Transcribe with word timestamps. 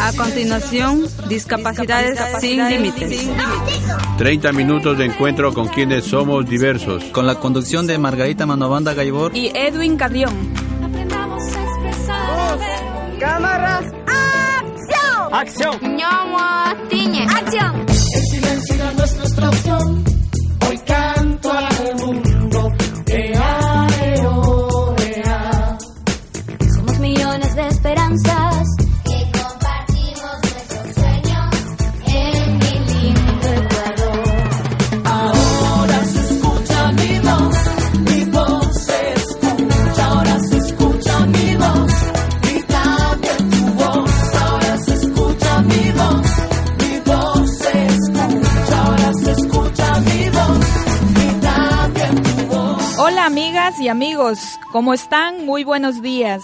A 0.00 0.12
continuación, 0.12 1.06
discapacidades, 1.28 2.18
sin 2.40 2.68
límites. 2.68 3.30
30 4.18 4.52
minutos 4.52 4.98
de 4.98 5.06
encuentro 5.06 5.54
con 5.54 5.68
quienes 5.68 6.04
somos 6.04 6.46
diversos. 6.46 7.04
Con 7.04 7.26
la 7.26 7.36
conducción 7.36 7.86
de 7.86 7.96
Margarita 7.96 8.44
Manovanda 8.44 8.92
Gaibor 8.92 9.34
y 9.34 9.50
Edwin 9.54 9.96
Carrión. 9.96 10.34
Cámaras. 13.18 13.86
¡Acción! 15.32 15.34
¡Acción! 15.34 15.74
¡Acción! 17.30 17.86
El 17.88 18.22
silencio 18.26 18.74
era 18.74 18.92
nuestra 18.92 19.48
opción. 19.48 20.13
Amigos, 53.88 54.38
¿cómo 54.72 54.94
están? 54.94 55.44
Muy 55.44 55.64
buenos 55.64 56.00
días. 56.00 56.42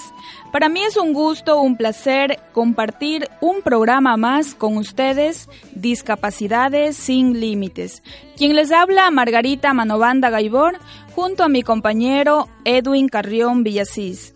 Para 0.52 0.68
mí 0.68 0.82
es 0.82 0.96
un 0.96 1.12
gusto, 1.12 1.60
un 1.60 1.76
placer 1.76 2.38
compartir 2.52 3.28
un 3.40 3.62
programa 3.62 4.16
más 4.16 4.54
con 4.54 4.76
ustedes, 4.76 5.48
Discapacidades 5.74 6.96
sin 6.96 7.40
Límites. 7.40 8.02
Quien 8.36 8.56
les 8.56 8.72
habla, 8.72 9.10
Margarita 9.10 9.72
Manovanda 9.72 10.28
Gaibor, 10.28 10.78
junto 11.14 11.44
a 11.44 11.48
mi 11.48 11.62
compañero 11.62 12.48
Edwin 12.64 13.08
Carrión 13.08 13.62
Villasís. 13.62 14.34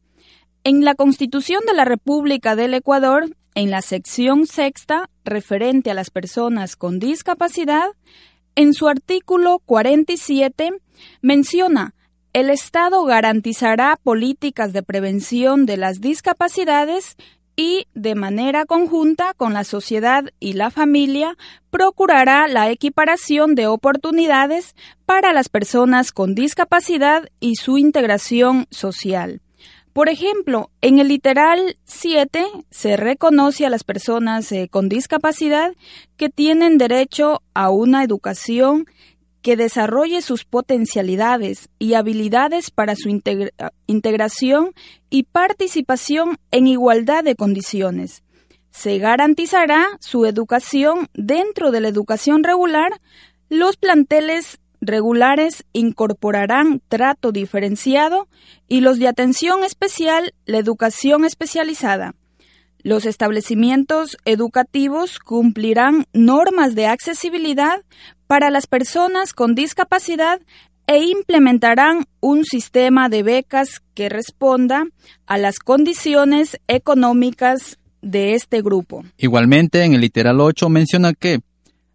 En 0.66 0.86
la 0.86 0.96
Constitución 0.96 1.62
de 1.68 1.74
la 1.74 1.84
República 1.84 2.56
del 2.56 2.74
Ecuador, 2.74 3.36
en 3.54 3.70
la 3.70 3.82
sección 3.82 4.48
sexta 4.48 5.10
referente 5.26 5.92
a 5.92 5.94
las 5.94 6.10
personas 6.10 6.78
con 6.78 7.00
discapacidad, 7.00 7.90
en 8.56 8.74
su 8.74 8.88
artículo 8.88 9.60
47 9.66 10.72
menciona 11.22 11.94
el 12.32 12.50
Estado 12.50 13.04
garantizará 13.04 14.00
políticas 14.02 14.72
de 14.72 14.84
prevención 14.84 15.66
de 15.66 15.76
las 15.78 16.00
discapacidades 16.00 17.18
y, 17.56 17.86
de 17.94 18.16
manera 18.16 18.66
conjunta 18.66 19.36
con 19.36 19.54
la 19.54 19.66
sociedad 19.66 20.24
y 20.40 20.54
la 20.54 20.72
familia, 20.72 21.38
procurará 21.70 22.48
la 22.48 22.72
equiparación 22.72 23.54
de 23.54 23.68
oportunidades 23.68 24.76
para 25.06 25.34
las 25.34 25.50
personas 25.50 26.12
con 26.12 26.34
discapacidad 26.34 27.28
y 27.40 27.58
su 27.58 27.78
integración 27.78 28.66
social. 28.72 29.43
Por 29.94 30.10
ejemplo, 30.10 30.72
en 30.82 30.98
el 30.98 31.08
literal 31.08 31.78
7 31.86 32.44
se 32.72 32.98
reconoce 32.98 33.68
a 33.68 33.70
las 33.70 33.84
personas 33.84 34.52
eh, 34.52 34.68
con 34.70 34.90
discapacidad 34.90 35.76
que 36.18 36.30
tienen 36.30 36.80
derecho 36.80 37.44
a 37.54 37.70
una 37.70 38.04
educación 38.04 38.88
que 39.44 39.56
desarrolle 39.56 40.24
sus 40.24 40.46
potencialidades 40.46 41.70
y 41.78 41.94
habilidades 41.94 42.72
para 42.72 42.96
su 42.96 43.10
integra 43.10 43.52
integración 43.86 44.74
y 45.12 45.24
participación 45.24 46.38
en 46.50 46.66
igualdad 46.66 47.24
de 47.24 47.36
condiciones. 47.36 48.24
Se 48.72 48.98
garantizará 48.98 49.86
su 50.00 50.26
educación 50.26 51.08
dentro 51.14 51.70
de 51.70 51.82
la 51.82 51.90
educación 51.90 52.44
regular. 52.44 53.00
Los 53.50 53.78
planteles 53.78 54.60
regulares 54.86 55.66
incorporarán 55.74 56.82
trato 56.88 57.32
diferenciado 57.32 58.28
y 58.68 58.82
los 58.82 59.00
de 59.00 59.08
atención 59.08 59.64
especial 59.64 60.34
la 60.46 60.58
educación 60.58 61.26
especializada. 61.26 62.16
Los 62.84 63.06
establecimientos 63.06 64.18
educativos 64.26 65.20
cumplirán 65.20 66.06
normas 66.12 66.76
de 66.76 66.88
accesibilidad 66.88 67.82
para 68.28 68.50
las 68.50 68.68
personas 68.68 69.34
con 69.34 69.56
discapacidad 69.56 70.42
e 70.86 71.04
implementarán 71.06 72.06
un 72.20 72.44
sistema 72.44 73.08
de 73.08 73.24
becas 73.24 73.82
que 73.94 74.10
responda 74.10 74.84
a 75.26 75.38
las 75.38 75.60
condiciones 75.60 76.60
económicas 76.68 77.80
de 78.02 78.34
este 78.34 78.62
grupo. 78.62 79.06
Igualmente, 79.18 79.84
en 79.84 79.94
el 79.94 80.02
literal 80.02 80.42
8 80.42 80.68
menciona 80.68 81.14
que 81.14 81.40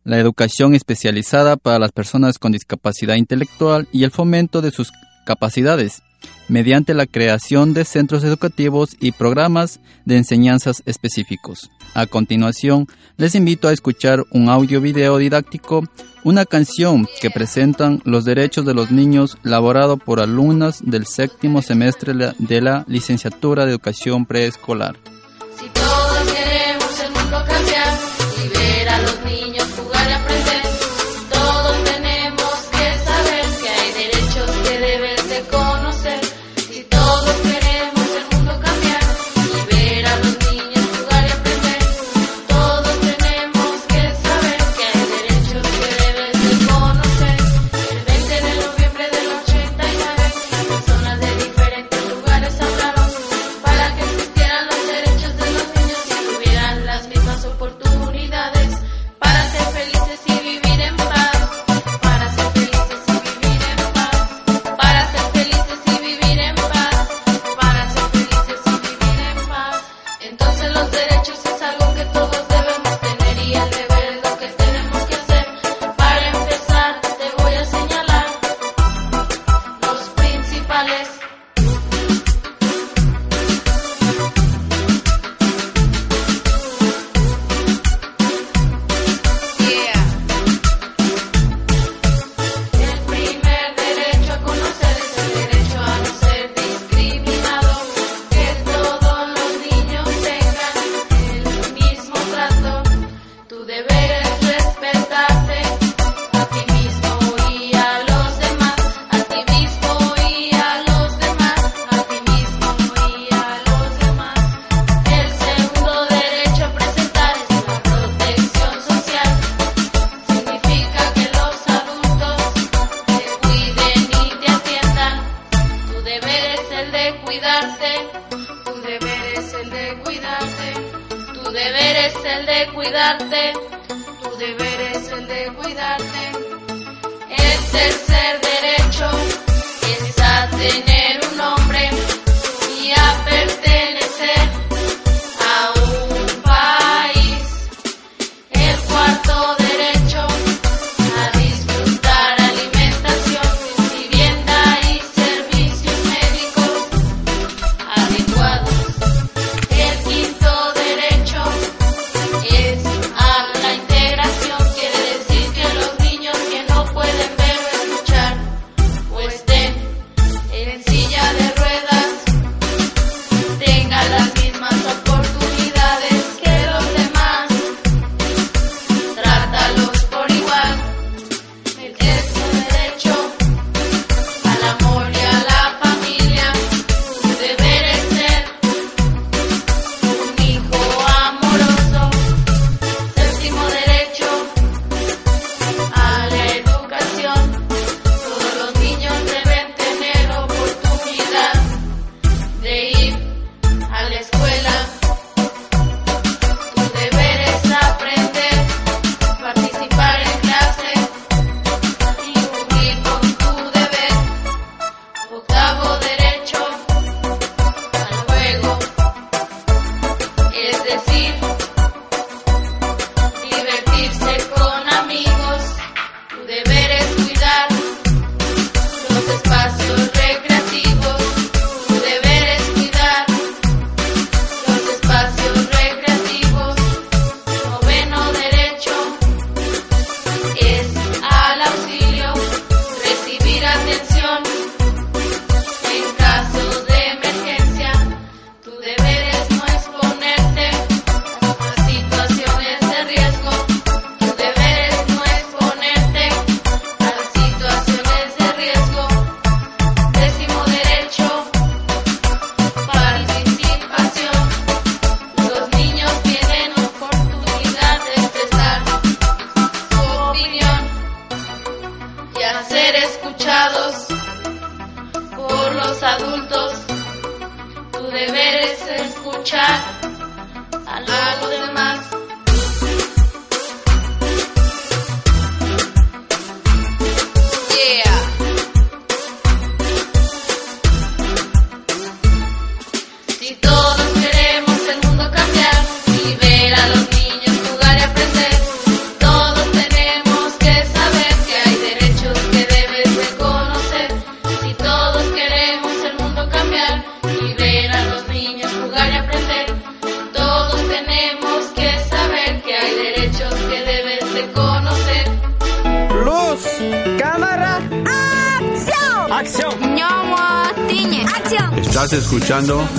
la 0.09 0.19
educación 0.19 0.75
especializada 0.75 1.59
para 1.59 1.79
las 1.79 1.93
personas 1.93 2.39
con 2.39 2.51
discapacidad 2.51 3.17
intelectual 3.17 3.89
y 3.93 4.05
el 4.05 4.11
fomento 4.11 4.63
de 4.63 4.71
sus 4.71 4.91
capacidades, 5.27 6.03
mediante 6.49 6.95
la 6.95 7.05
creación 7.05 7.75
de 7.75 7.85
centros 7.85 8.25
educativos 8.25 8.97
y 9.01 9.13
programas 9.13 9.81
de 10.07 10.17
enseñanzas 10.17 10.83
específicos. 10.87 11.71
A 11.93 12.07
continuación, 12.07 12.87
les 13.19 13.35
invito 13.35 13.69
a 13.69 13.75
escuchar 13.75 14.25
un 14.31 14.49
audio 14.49 14.81
video 14.81 15.19
didáctico, 15.19 15.85
una 16.25 16.47
canción 16.47 17.07
que 17.21 17.31
presentan 17.31 18.01
los 18.07 18.25
derechos 18.25 18.65
de 18.65 18.73
los 18.73 18.91
niños 18.91 19.37
elaborado 19.45 19.99
por 19.99 20.21
alumnas 20.21 20.81
del 20.83 21.05
séptimo 21.05 21.61
semestre 21.61 22.15
de 22.15 22.61
la 22.63 22.87
licenciatura 22.89 23.67
de 23.67 23.73
educación 23.73 24.25
preescolar. 24.25 24.97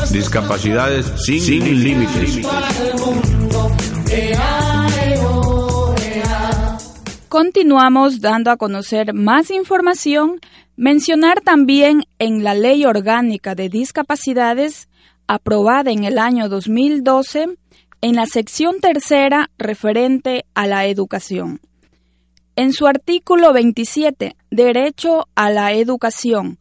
Discapacidades 0.07 1.05
sin, 1.17 1.41
sin 1.41 1.83
límites. 1.83 2.39
Continuamos 7.27 8.21
dando 8.21 8.49
a 8.51 8.57
conocer 8.57 9.13
más 9.13 9.51
información, 9.51 10.39
mencionar 10.75 11.41
también 11.41 12.03
en 12.17 12.43
la 12.43 12.53
Ley 12.53 12.85
Orgánica 12.85 13.55
de 13.55 13.69
Discapacidades, 13.69 14.89
aprobada 15.27 15.91
en 15.91 16.03
el 16.05 16.17
año 16.17 16.49
2012, 16.49 17.57
en 18.01 18.15
la 18.15 18.25
sección 18.25 18.79
tercera 18.79 19.49
referente 19.57 20.45
a 20.53 20.65
la 20.65 20.85
educación. 20.85 21.61
En 22.55 22.73
su 22.73 22.87
artículo 22.87 23.53
27, 23.53 24.35
Derecho 24.51 25.27
a 25.33 25.49
la 25.49 25.71
Educación, 25.73 26.58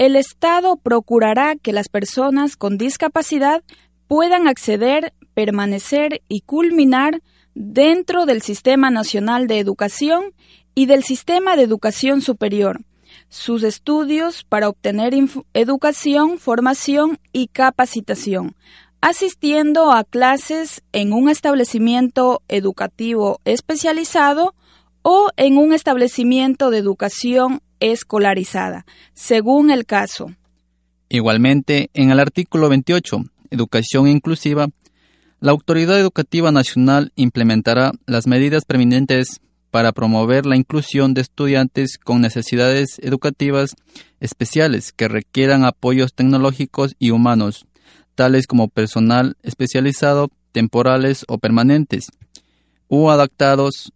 el 0.00 0.16
Estado 0.16 0.78
procurará 0.78 1.56
que 1.56 1.74
las 1.74 1.90
personas 1.90 2.56
con 2.56 2.78
discapacidad 2.78 3.62
puedan 4.08 4.48
acceder, 4.48 5.12
permanecer 5.34 6.22
y 6.26 6.40
culminar 6.40 7.20
dentro 7.54 8.24
del 8.24 8.40
Sistema 8.40 8.90
Nacional 8.90 9.46
de 9.46 9.58
Educación 9.58 10.32
y 10.74 10.86
del 10.86 11.04
Sistema 11.04 11.54
de 11.54 11.64
Educación 11.64 12.22
Superior 12.22 12.80
sus 13.28 13.62
estudios 13.62 14.42
para 14.42 14.70
obtener 14.70 15.12
educación, 15.52 16.38
formación 16.38 17.18
y 17.32 17.48
capacitación, 17.48 18.56
asistiendo 19.02 19.92
a 19.92 20.04
clases 20.04 20.82
en 20.92 21.12
un 21.12 21.28
establecimiento 21.28 22.40
educativo 22.48 23.40
especializado 23.44 24.54
o 25.02 25.28
en 25.36 25.58
un 25.58 25.74
establecimiento 25.74 26.70
de 26.70 26.78
educación 26.78 27.60
escolarizada, 27.80 28.86
según 29.14 29.70
el 29.70 29.86
caso. 29.86 30.34
Igualmente, 31.08 31.90
en 31.94 32.10
el 32.10 32.20
artículo 32.20 32.68
28, 32.68 33.24
Educación 33.50 34.06
Inclusiva, 34.06 34.68
la 35.40 35.50
Autoridad 35.50 35.98
Educativa 35.98 36.52
Nacional 36.52 37.12
implementará 37.16 37.92
las 38.06 38.26
medidas 38.26 38.64
preeminentes 38.64 39.40
para 39.70 39.92
promover 39.92 40.46
la 40.46 40.56
inclusión 40.56 41.14
de 41.14 41.22
estudiantes 41.22 41.98
con 41.98 42.20
necesidades 42.20 42.98
educativas 43.00 43.74
especiales 44.20 44.92
que 44.92 45.08
requieran 45.08 45.64
apoyos 45.64 46.12
tecnológicos 46.12 46.94
y 46.98 47.10
humanos, 47.10 47.66
tales 48.14 48.46
como 48.46 48.68
personal 48.68 49.36
especializado, 49.42 50.28
temporales 50.52 51.24
o 51.28 51.38
permanentes, 51.38 52.08
u 52.88 53.10
adaptados 53.10 53.92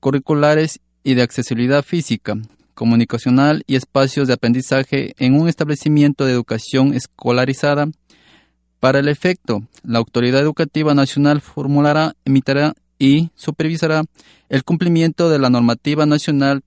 curriculares 0.00 0.80
y 1.04 1.14
de 1.14 1.22
accesibilidad 1.22 1.84
física, 1.84 2.34
comunicacional 2.78 3.64
y 3.66 3.74
espacios 3.74 4.28
de 4.28 4.34
aprendizaje 4.34 5.12
en 5.18 5.34
un 5.34 5.48
establecimiento 5.48 6.24
de 6.24 6.32
educación 6.32 6.94
escolarizada. 6.94 7.88
Para 8.78 9.00
el 9.00 9.08
efecto, 9.08 9.64
la 9.82 9.98
Autoridad 9.98 10.40
Educativa 10.40 10.94
Nacional 10.94 11.40
formulará, 11.40 12.14
emitirá 12.24 12.74
y 12.96 13.30
supervisará 13.34 14.04
el 14.48 14.62
cumplimiento 14.62 15.28
de 15.28 15.40
la 15.40 15.50
normativa 15.50 16.06
nacional 16.06 16.62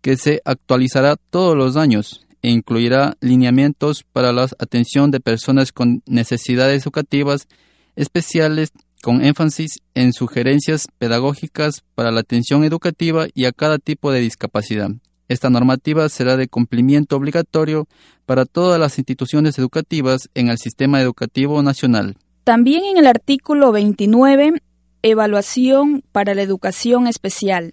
que 0.00 0.16
se 0.16 0.40
actualizará 0.44 1.16
todos 1.16 1.56
los 1.56 1.76
años 1.76 2.24
e 2.42 2.50
incluirá 2.50 3.16
lineamientos 3.20 4.04
para 4.12 4.32
la 4.32 4.44
atención 4.44 5.10
de 5.10 5.18
personas 5.18 5.72
con 5.72 6.04
necesidades 6.06 6.84
educativas 6.84 7.48
especiales 7.96 8.70
con 9.02 9.24
énfasis 9.24 9.80
en 9.94 10.12
sugerencias 10.12 10.86
pedagógicas 10.98 11.82
para 11.96 12.12
la 12.12 12.20
atención 12.20 12.62
educativa 12.62 13.26
y 13.34 13.46
a 13.46 13.52
cada 13.52 13.78
tipo 13.78 14.12
de 14.12 14.20
discapacidad. 14.20 14.92
Esta 15.32 15.48
normativa 15.48 16.06
será 16.10 16.36
de 16.36 16.46
cumplimiento 16.46 17.16
obligatorio 17.16 17.88
para 18.26 18.44
todas 18.44 18.78
las 18.78 18.98
instituciones 18.98 19.58
educativas 19.58 20.28
en 20.34 20.48
el 20.48 20.58
sistema 20.58 21.00
educativo 21.00 21.62
nacional. 21.62 22.18
También 22.44 22.84
en 22.84 22.98
el 22.98 23.06
artículo 23.06 23.72
29, 23.72 24.60
evaluación 25.00 26.04
para 26.12 26.34
la 26.34 26.42
educación 26.42 27.06
especial. 27.06 27.72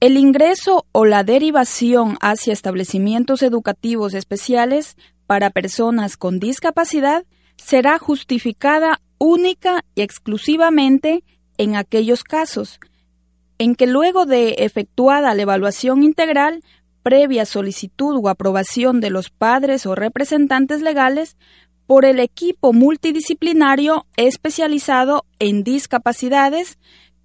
El 0.00 0.16
ingreso 0.16 0.86
o 0.92 1.04
la 1.04 1.22
derivación 1.22 2.16
hacia 2.22 2.54
establecimientos 2.54 3.42
educativos 3.42 4.14
especiales 4.14 4.96
para 5.26 5.50
personas 5.50 6.16
con 6.16 6.38
discapacidad 6.38 7.26
será 7.58 7.98
justificada 7.98 9.02
única 9.18 9.84
y 9.94 10.00
exclusivamente 10.00 11.24
en 11.58 11.76
aquellos 11.76 12.24
casos 12.24 12.80
en 13.58 13.74
que 13.74 13.86
luego 13.86 14.26
de 14.26 14.56
efectuada 14.58 15.34
la 15.34 15.42
evaluación 15.42 16.02
integral, 16.02 16.62
previa 17.06 17.46
solicitud 17.46 18.18
o 18.20 18.28
aprobación 18.28 19.00
de 19.00 19.10
los 19.10 19.30
padres 19.30 19.86
o 19.86 19.94
representantes 19.94 20.82
legales, 20.82 21.36
por 21.86 22.04
el 22.04 22.18
equipo 22.18 22.72
multidisciplinario 22.72 24.06
especializado 24.16 25.24
en 25.38 25.62
discapacidades 25.62 26.80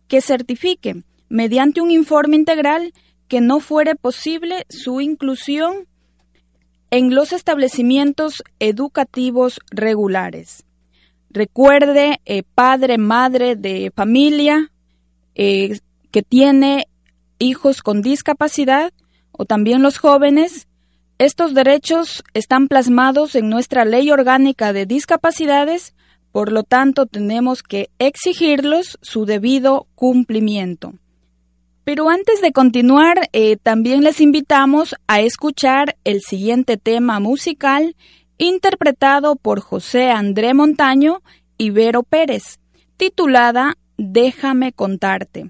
que 0.08 0.22
certifique, 0.22 1.02
mediante 1.30 1.82
un 1.82 1.90
informe 1.90 2.36
integral, 2.36 2.94
que 3.28 3.42
no 3.42 3.60
fuere 3.60 3.96
posible 3.96 4.68
su 4.70 5.02
inclusión 5.02 5.88
en 6.92 7.16
los 7.16 7.34
establecimientos 7.34 8.44
educativos 8.60 9.62
regulares. 9.72 10.64
Recuerde, 11.32 12.22
eh, 12.26 12.44
padre, 12.54 13.00
madre 13.00 13.56
de 13.56 13.92
familia 13.96 14.72
eh, 15.34 15.80
que 16.12 16.22
tiene 16.22 16.88
hijos 17.40 17.82
con 17.82 18.04
discapacidad 18.04 18.94
o 19.42 19.46
también 19.46 19.82
los 19.82 19.98
jóvenes, 19.98 20.68
estos 21.18 21.56
derechos 21.56 22.24
están 22.36 22.68
plasmados 22.68 23.34
en 23.34 23.50
nuestra 23.50 23.86
Ley 23.86 24.12
Orgánica 24.12 24.72
de 24.72 24.86
Discapacidades, 24.86 25.96
por 26.32 26.52
lo 26.52 26.62
tanto 26.62 27.08
tenemos 27.08 27.64
que 27.64 27.90
exigirlos 27.98 29.00
su 29.02 29.26
debido 29.26 29.88
cumplimiento. 29.96 30.94
Pero 31.84 32.08
antes 32.10 32.40
de 32.42 32.52
continuar, 32.52 33.30
eh, 33.34 33.58
también 33.58 34.04
les 34.04 34.22
invitamos 34.22 34.96
a 35.08 35.22
escuchar 35.22 35.98
el 36.04 36.22
siguiente 36.22 36.78
tema 36.78 37.20
musical 37.20 37.96
interpretado 38.38 39.38
por 39.38 39.60
José 39.60 40.12
André 40.12 40.54
Montaño 40.54 41.24
y 41.58 41.72
Vero 41.72 42.04
Pérez, 42.04 42.60
titulada 42.96 43.76
Déjame 43.98 44.72
contarte. 44.72 45.50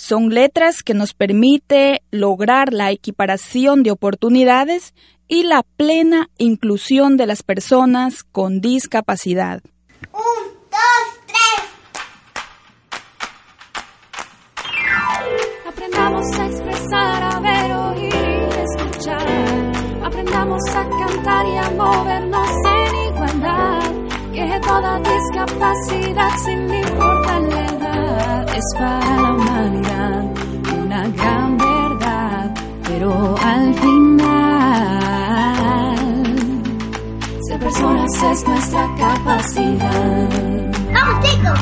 Son 0.00 0.28
letras 0.28 0.84
que 0.84 0.94
nos 0.94 1.12
permite 1.12 2.02
lograr 2.12 2.72
la 2.72 2.92
equiparación 2.92 3.82
de 3.82 3.90
oportunidades 3.90 4.94
y 5.26 5.42
la 5.42 5.64
plena 5.76 6.30
inclusión 6.38 7.16
de 7.16 7.26
las 7.26 7.42
personas 7.42 8.22
con 8.22 8.60
discapacidad. 8.60 9.60
Un, 10.12 10.20
dos, 10.70 11.08
tres. 11.26 11.64
Aprendamos 15.66 16.26
a 16.38 16.46
expresar, 16.46 17.22
a 17.24 17.40
ver, 17.40 17.72
oír 17.72 18.14
y 18.14 18.84
escuchar. 18.84 19.26
Aprendamos 20.04 20.62
a 20.76 20.88
cantar 20.88 21.44
y 21.44 21.56
a. 21.56 21.68
Que 21.68 22.27
toda 24.68 25.00
discapacidad, 25.00 26.30
sin 26.44 26.60
importar 26.74 27.42
la 27.42 27.64
edad, 27.72 28.46
es 28.54 28.66
para 28.74 29.16
la 29.22 29.32
humanidad 29.32 30.24
una 30.82 31.02
gran 31.08 31.56
verdad. 31.56 32.54
Pero 32.86 33.10
al 33.52 33.74
final, 33.74 34.28
ser 37.46 37.58
personas 37.58 38.22
es 38.30 38.46
nuestra 38.46 38.84
capacidad. 38.98 40.28
Vamos, 40.92 41.16
chicos. 41.24 41.60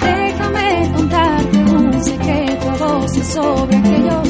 Déjame 0.00 0.92
contarte 0.96 1.56
un 1.58 2.02
secreto 2.02 2.70
a 2.70 2.76
voces 2.76 3.26
sobre 3.28 3.76
aquellos 3.76 4.28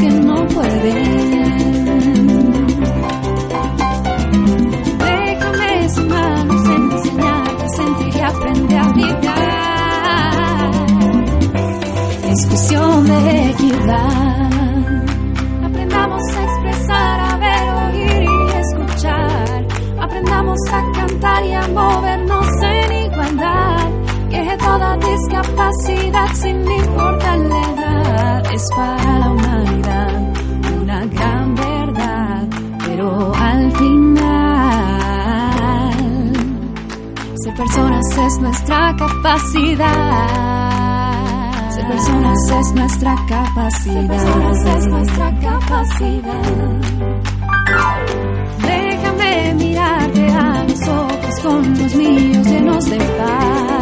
que 0.00 0.10
no 0.10 0.46
pueden. 0.46 1.88
Déjame 4.98 5.88
sin 5.88 6.08
manos 6.08 6.68
enseñarte 6.68 7.64
a 7.64 7.68
sentir 7.68 8.16
y 8.16 8.20
aprender 8.20 8.78
a 8.78 8.92
vibrar. 8.92 10.70
Es 12.30 12.46
cuestión 12.46 13.06
de 13.06 13.50
equidad. 13.50 14.50
Aprendamos 15.64 16.22
a 16.36 16.44
expresar, 16.44 17.20
a 17.20 17.36
ver, 17.38 17.64
oír 17.86 18.22
y 18.22 18.50
escuchar. 18.64 19.66
Aprendamos 20.00 20.60
a 20.70 20.92
cantar 20.92 21.44
y 21.44 21.52
a 21.54 21.68
movernos 21.68 22.46
en 22.62 22.92
igualdad. 23.06 23.88
Que 24.30 24.56
toda 24.58 24.96
discapacidad, 24.98 26.28
sin 26.34 26.70
importar 26.70 27.38
la 27.38 27.60
edad, 27.72 28.52
es 28.52 28.68
para 28.76 28.97
personas 38.18 38.32
es 38.32 38.38
nuestra 38.40 38.96
capacidad. 38.96 39.90
Ser 41.70 41.86
personas 41.86 42.50
es 42.50 42.72
nuestra 42.74 43.14
capacidad. 43.28 43.94
Ser 43.94 44.06
personas 44.08 44.64
es 44.76 44.86
nuestra 44.86 45.40
capacidad. 45.40 46.42
Déjame 48.66 49.54
mirarte 49.54 50.28
a 50.30 50.64
los 50.64 50.88
ojos 50.88 51.40
con 51.42 51.78
los 51.78 51.94
míos 51.94 52.46
llenos 52.46 52.84
de 52.90 52.98
paz. 52.98 53.77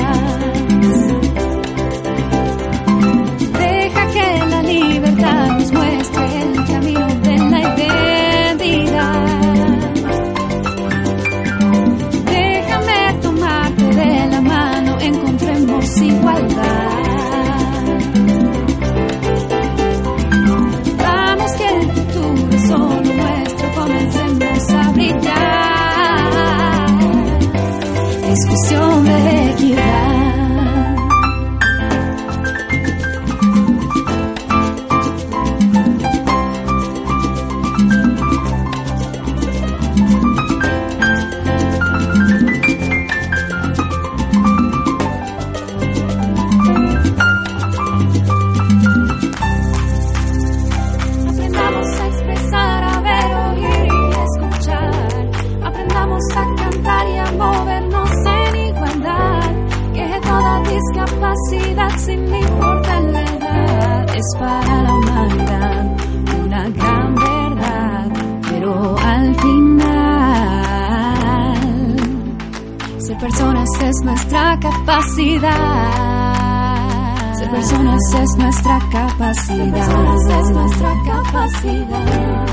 capacidad. 79.16 80.40
Es 80.40 80.50
nuestra 80.50 80.94
capacidad. 81.06 82.46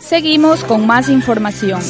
Seguimos 0.00 0.64
con 0.64 0.86
más 0.86 1.08
información. 1.08 1.80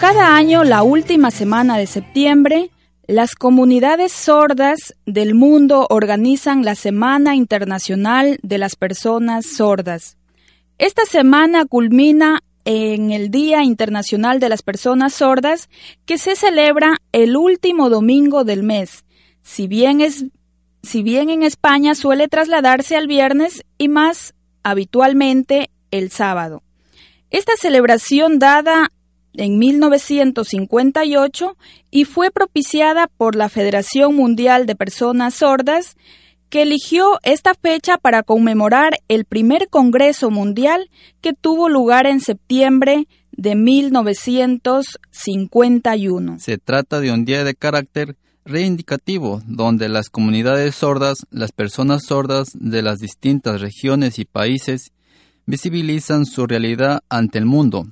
Cada 0.00 0.36
año, 0.36 0.62
la 0.62 0.82
última 0.82 1.30
semana 1.32 1.78
de 1.78 1.86
septiembre, 1.86 2.70
las 3.08 3.34
comunidades 3.34 4.12
sordas 4.12 4.94
del 5.04 5.34
mundo 5.34 5.86
organizan 5.90 6.64
la 6.64 6.76
Semana 6.76 7.34
Internacional 7.34 8.38
de 8.42 8.58
las 8.58 8.76
Personas 8.76 9.46
Sordas. 9.46 10.19
Esta 10.80 11.04
semana 11.04 11.66
culmina 11.66 12.42
en 12.64 13.10
el 13.10 13.30
Día 13.30 13.62
Internacional 13.64 14.40
de 14.40 14.48
las 14.48 14.62
Personas 14.62 15.12
Sordas, 15.12 15.68
que 16.06 16.16
se 16.16 16.36
celebra 16.36 17.02
el 17.12 17.36
último 17.36 17.90
domingo 17.90 18.44
del 18.44 18.62
mes. 18.62 19.04
Si 19.42 19.66
bien, 19.66 20.00
en 20.00 21.42
España 21.42 21.94
suele 21.94 22.28
trasladarse 22.28 22.96
al 22.96 23.08
viernes 23.08 23.62
y 23.76 23.88
más 23.88 24.34
habitualmente 24.62 25.68
el 25.90 26.10
sábado. 26.10 26.62
Esta 27.28 27.52
celebración 27.58 28.38
dada 28.38 28.90
en 29.34 29.58
1958 29.58 31.58
y 31.90 32.06
fue 32.06 32.30
propiciada 32.30 33.06
por 33.06 33.36
la 33.36 33.50
Federación 33.50 34.16
Mundial 34.16 34.64
de 34.64 34.76
Personas 34.76 35.34
Sordas, 35.34 35.98
que 36.50 36.62
eligió 36.62 37.18
esta 37.22 37.54
fecha 37.54 37.96
para 37.96 38.24
conmemorar 38.24 38.98
el 39.08 39.24
primer 39.24 39.68
Congreso 39.70 40.30
Mundial 40.30 40.90
que 41.20 41.32
tuvo 41.32 41.68
lugar 41.68 42.06
en 42.06 42.20
septiembre 42.20 43.06
de 43.30 43.54
1951. 43.54 46.40
Se 46.40 46.58
trata 46.58 46.98
de 47.00 47.12
un 47.12 47.24
día 47.24 47.44
de 47.44 47.54
carácter 47.54 48.16
reivindicativo 48.44 49.40
donde 49.46 49.88
las 49.88 50.10
comunidades 50.10 50.74
sordas, 50.74 51.24
las 51.30 51.52
personas 51.52 52.02
sordas 52.04 52.48
de 52.54 52.82
las 52.82 52.98
distintas 52.98 53.60
regiones 53.60 54.18
y 54.18 54.24
países 54.24 54.90
visibilizan 55.46 56.26
su 56.26 56.48
realidad 56.48 57.04
ante 57.08 57.38
el 57.38 57.46
mundo, 57.46 57.86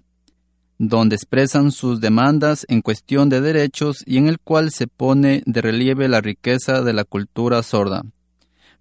donde 0.78 1.14
expresan 1.14 1.70
sus 1.70 2.00
demandas 2.00 2.66
en 2.68 2.82
cuestión 2.82 3.28
de 3.28 3.40
derechos 3.40 4.02
y 4.04 4.16
en 4.16 4.26
el 4.26 4.40
cual 4.40 4.72
se 4.72 4.88
pone 4.88 5.44
de 5.46 5.62
relieve 5.62 6.08
la 6.08 6.20
riqueza 6.20 6.82
de 6.82 6.92
la 6.92 7.04
cultura 7.04 7.62
sorda. 7.62 8.02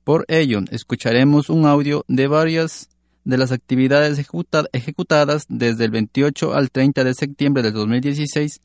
Por 0.08 0.24
ello, 0.30 0.62
escucharemos 0.72 1.50
un 1.50 1.66
audio 1.66 2.06
de 2.08 2.28
varias 2.28 2.88
de 3.26 3.38
las 3.38 3.52
actividades 3.52 4.18
ejecuta- 4.18 4.64
ejecutadas 4.72 5.44
desde 5.50 5.84
el 5.84 5.92
28 5.92 6.54
al 6.54 6.72
30 6.72 7.04
de 7.04 7.14
septiembre 7.14 7.62
del 7.62 7.74
2016 7.74 8.62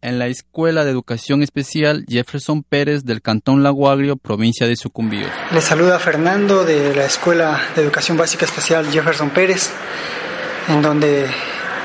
en 0.00 0.18
la 0.18 0.28
Escuela 0.28 0.86
de 0.86 0.90
Educación 0.90 1.42
Especial 1.42 2.06
Jefferson 2.08 2.62
Pérez 2.62 3.04
del 3.04 3.20
Cantón 3.20 3.62
Lago 3.62 3.90
Agrio, 3.90 4.16
provincia 4.16 4.66
de 4.66 4.74
Sucumbíos. 4.74 5.30
Les 5.52 5.62
saluda 5.64 5.98
Fernando 5.98 6.64
de 6.64 6.94
la 6.96 7.04
Escuela 7.04 7.60
de 7.76 7.82
Educación 7.82 8.16
Básica 8.16 8.46
Especial 8.46 8.90
Jefferson 8.90 9.28
Pérez, 9.28 9.68
en 10.68 10.80
donde 10.80 11.26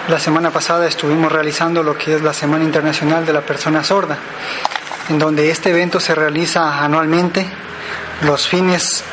la 0.07 0.19
semana 0.19 0.51
pasada 0.51 0.87
estuvimos 0.87 1.33
realizando 1.33 1.83
lo 1.83 1.97
que 1.97 2.15
es 2.15 2.21
la 2.21 2.31
Semana 2.33 2.63
Internacional 2.63 3.25
de 3.25 3.33
la 3.33 3.41
Persona 3.45 3.83
Sorda, 3.83 4.17
en 5.09 5.19
donde 5.19 5.51
este 5.51 5.71
evento 5.71 5.99
se 5.99 6.15
realiza 6.15 6.81
anualmente 6.81 7.45
los 8.21 8.47
fines 8.47 9.03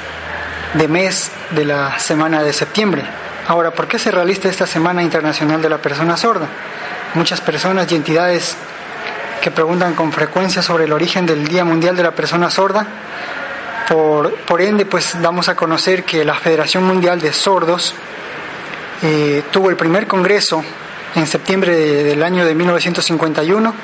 de 0.75 0.89
mes 0.89 1.31
de 1.51 1.65
la 1.65 1.99
semana 1.99 2.43
de 2.43 2.53
septiembre. 2.53 3.03
Ahora, 3.49 3.73
¿por 3.73 3.89
qué 3.89 3.99
se 3.99 4.11
realiza 4.11 4.49
esta 4.49 4.67
Semana 4.67 5.03
Internacional 5.03 5.61
de 5.61 5.69
la 5.69 5.79
Persona 5.79 6.17
Sorda? 6.17 6.47
Muchas 7.15 7.41
personas 7.41 7.91
y 7.91 7.97
entidades 7.97 8.57
que 9.43 9.51
preguntan 9.51 9.95
con 9.95 10.13
frecuencia 10.13 10.63
sobre 10.63 10.85
el 10.85 10.93
origen 10.93 11.27
del 11.27 11.47
Día 11.49 11.65
Mundial 11.65 11.97
de 11.97 12.05
la 12.05 12.13
Persona 12.13 12.49
Sorda. 12.51 12.87
Por, 13.89 14.63
ende, 14.63 14.87
pues 14.87 15.21
damos 15.21 15.49
a 15.49 15.57
conocer 15.57 16.05
que 16.05 16.25
la 16.25 16.35
Federación 16.35 16.85
Mundial 16.85 17.21
de 17.21 17.33
Sordos 17.33 17.95
eh, 19.03 19.43
tuvo 19.51 19.69
el 19.69 19.77
primer 19.77 20.07
congreso 20.07 20.65
en 21.15 21.27
septiembre 21.27 21.77
de- 21.77 22.05
del 22.05 22.23
año 22.23 22.47
de 22.47 22.55
1951 22.55 23.75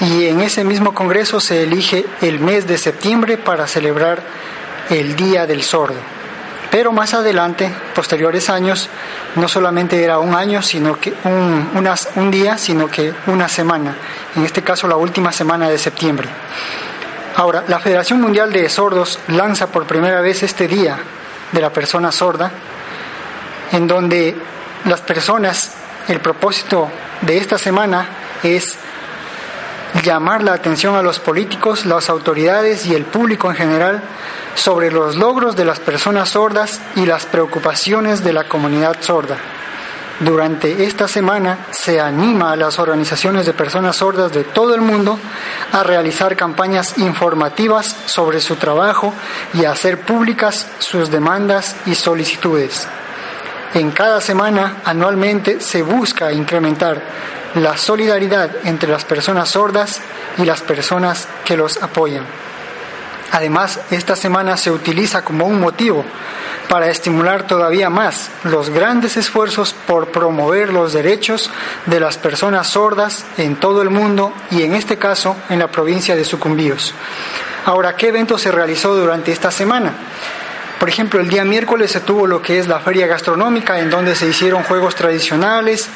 y 0.00 0.26
en 0.26 0.40
ese 0.40 0.64
mismo 0.64 0.94
congreso 0.94 1.40
se 1.40 1.62
elige 1.64 2.06
el 2.22 2.40
mes 2.40 2.66
de 2.66 2.78
septiembre 2.78 3.36
para 3.38 3.66
celebrar 3.66 4.22
el 4.88 5.14
Día 5.16 5.46
del 5.46 5.62
Sordo. 5.62 5.98
Pero 6.70 6.92
más 6.92 7.14
adelante, 7.14 7.70
posteriores 7.94 8.48
años, 8.48 8.88
no 9.34 9.48
solamente 9.48 10.02
era 10.04 10.18
un 10.20 10.34
año, 10.34 10.62
sino 10.62 10.98
que 11.00 11.12
un, 11.24 11.70
unas- 11.74 12.08
un 12.14 12.30
día, 12.30 12.56
sino 12.58 12.86
que 12.88 13.12
una 13.26 13.48
semana. 13.48 13.96
En 14.36 14.44
este 14.44 14.62
caso, 14.62 14.86
la 14.86 14.96
última 14.96 15.32
semana 15.32 15.68
de 15.68 15.78
septiembre. 15.78 16.28
Ahora, 17.36 17.64
la 17.66 17.80
Federación 17.80 18.20
Mundial 18.20 18.52
de 18.52 18.68
Sordos 18.68 19.18
lanza 19.28 19.66
por 19.66 19.84
primera 19.86 20.20
vez 20.20 20.42
este 20.44 20.68
día 20.68 20.96
de 21.50 21.60
la 21.60 21.70
persona 21.72 22.12
sorda, 22.12 22.52
en 23.72 23.86
donde 23.88 24.36
las 24.84 25.00
personas, 25.00 25.72
el 26.08 26.20
propósito 26.20 26.88
de 27.20 27.36
esta 27.38 27.58
semana 27.58 28.06
es 28.44 28.76
llamar 30.02 30.42
la 30.42 30.54
atención 30.54 30.94
a 30.94 31.02
los 31.02 31.18
políticos, 31.18 31.86
las 31.86 32.08
autoridades 32.10 32.86
y 32.86 32.94
el 32.94 33.04
público 33.04 33.50
en 33.50 33.56
general 33.56 34.02
sobre 34.54 34.90
los 34.90 35.16
logros 35.16 35.56
de 35.56 35.64
las 35.64 35.80
personas 35.80 36.30
sordas 36.30 36.80
y 36.96 37.06
las 37.06 37.26
preocupaciones 37.26 38.24
de 38.24 38.32
la 38.32 38.44
comunidad 38.44 38.96
sorda. 39.00 39.36
Durante 40.20 40.84
esta 40.84 41.08
semana 41.08 41.66
se 41.70 41.98
anima 41.98 42.52
a 42.52 42.56
las 42.56 42.78
organizaciones 42.78 43.46
de 43.46 43.54
personas 43.54 43.96
sordas 43.96 44.30
de 44.32 44.44
todo 44.44 44.74
el 44.74 44.82
mundo 44.82 45.18
a 45.72 45.82
realizar 45.82 46.36
campañas 46.36 46.98
informativas 46.98 47.96
sobre 48.04 48.40
su 48.40 48.56
trabajo 48.56 49.14
y 49.54 49.64
a 49.64 49.72
hacer 49.72 50.00
públicas 50.00 50.66
sus 50.78 51.10
demandas 51.10 51.74
y 51.86 51.94
solicitudes. 51.94 52.86
En 53.72 53.92
cada 53.92 54.20
semana, 54.20 54.82
anualmente, 54.84 55.60
se 55.60 55.80
busca 55.80 56.32
incrementar 56.32 57.00
la 57.54 57.76
solidaridad 57.76 58.50
entre 58.64 58.90
las 58.90 59.04
personas 59.04 59.50
sordas 59.50 60.00
y 60.38 60.44
las 60.44 60.60
personas 60.60 61.28
que 61.44 61.56
los 61.56 61.82
apoyan. 61.82 62.24
Además, 63.32 63.80
esta 63.90 64.16
semana 64.16 64.56
se 64.56 64.70
utiliza 64.70 65.22
como 65.22 65.46
un 65.46 65.60
motivo 65.60 66.04
para 66.68 66.88
estimular 66.88 67.46
todavía 67.46 67.90
más 67.90 68.30
los 68.44 68.70
grandes 68.70 69.16
esfuerzos 69.16 69.74
por 69.86 70.08
promover 70.08 70.72
los 70.72 70.92
derechos 70.92 71.50
de 71.86 72.00
las 72.00 72.16
personas 72.16 72.68
sordas 72.68 73.24
en 73.38 73.56
todo 73.56 73.82
el 73.82 73.90
mundo 73.90 74.32
y 74.50 74.62
en 74.62 74.74
este 74.74 74.96
caso 74.96 75.36
en 75.48 75.60
la 75.60 75.68
provincia 75.68 76.16
de 76.16 76.24
Sucumbíos. 76.24 76.94
Ahora, 77.66 77.94
¿qué 77.94 78.08
evento 78.08 78.38
se 78.38 78.50
realizó 78.50 78.94
durante 78.94 79.32
esta 79.32 79.50
semana? 79.50 79.92
Por 80.78 80.88
ejemplo, 80.88 81.20
el 81.20 81.28
día 81.28 81.44
miércoles 81.44 81.90
se 81.90 82.00
tuvo 82.00 82.26
lo 82.26 82.40
que 82.40 82.58
es 82.58 82.66
la 82.66 82.80
feria 82.80 83.06
gastronómica, 83.06 83.80
en 83.80 83.90
donde 83.90 84.14
se 84.14 84.26
hicieron 84.26 84.62
juegos 84.62 84.94
tradicionales 84.94 85.88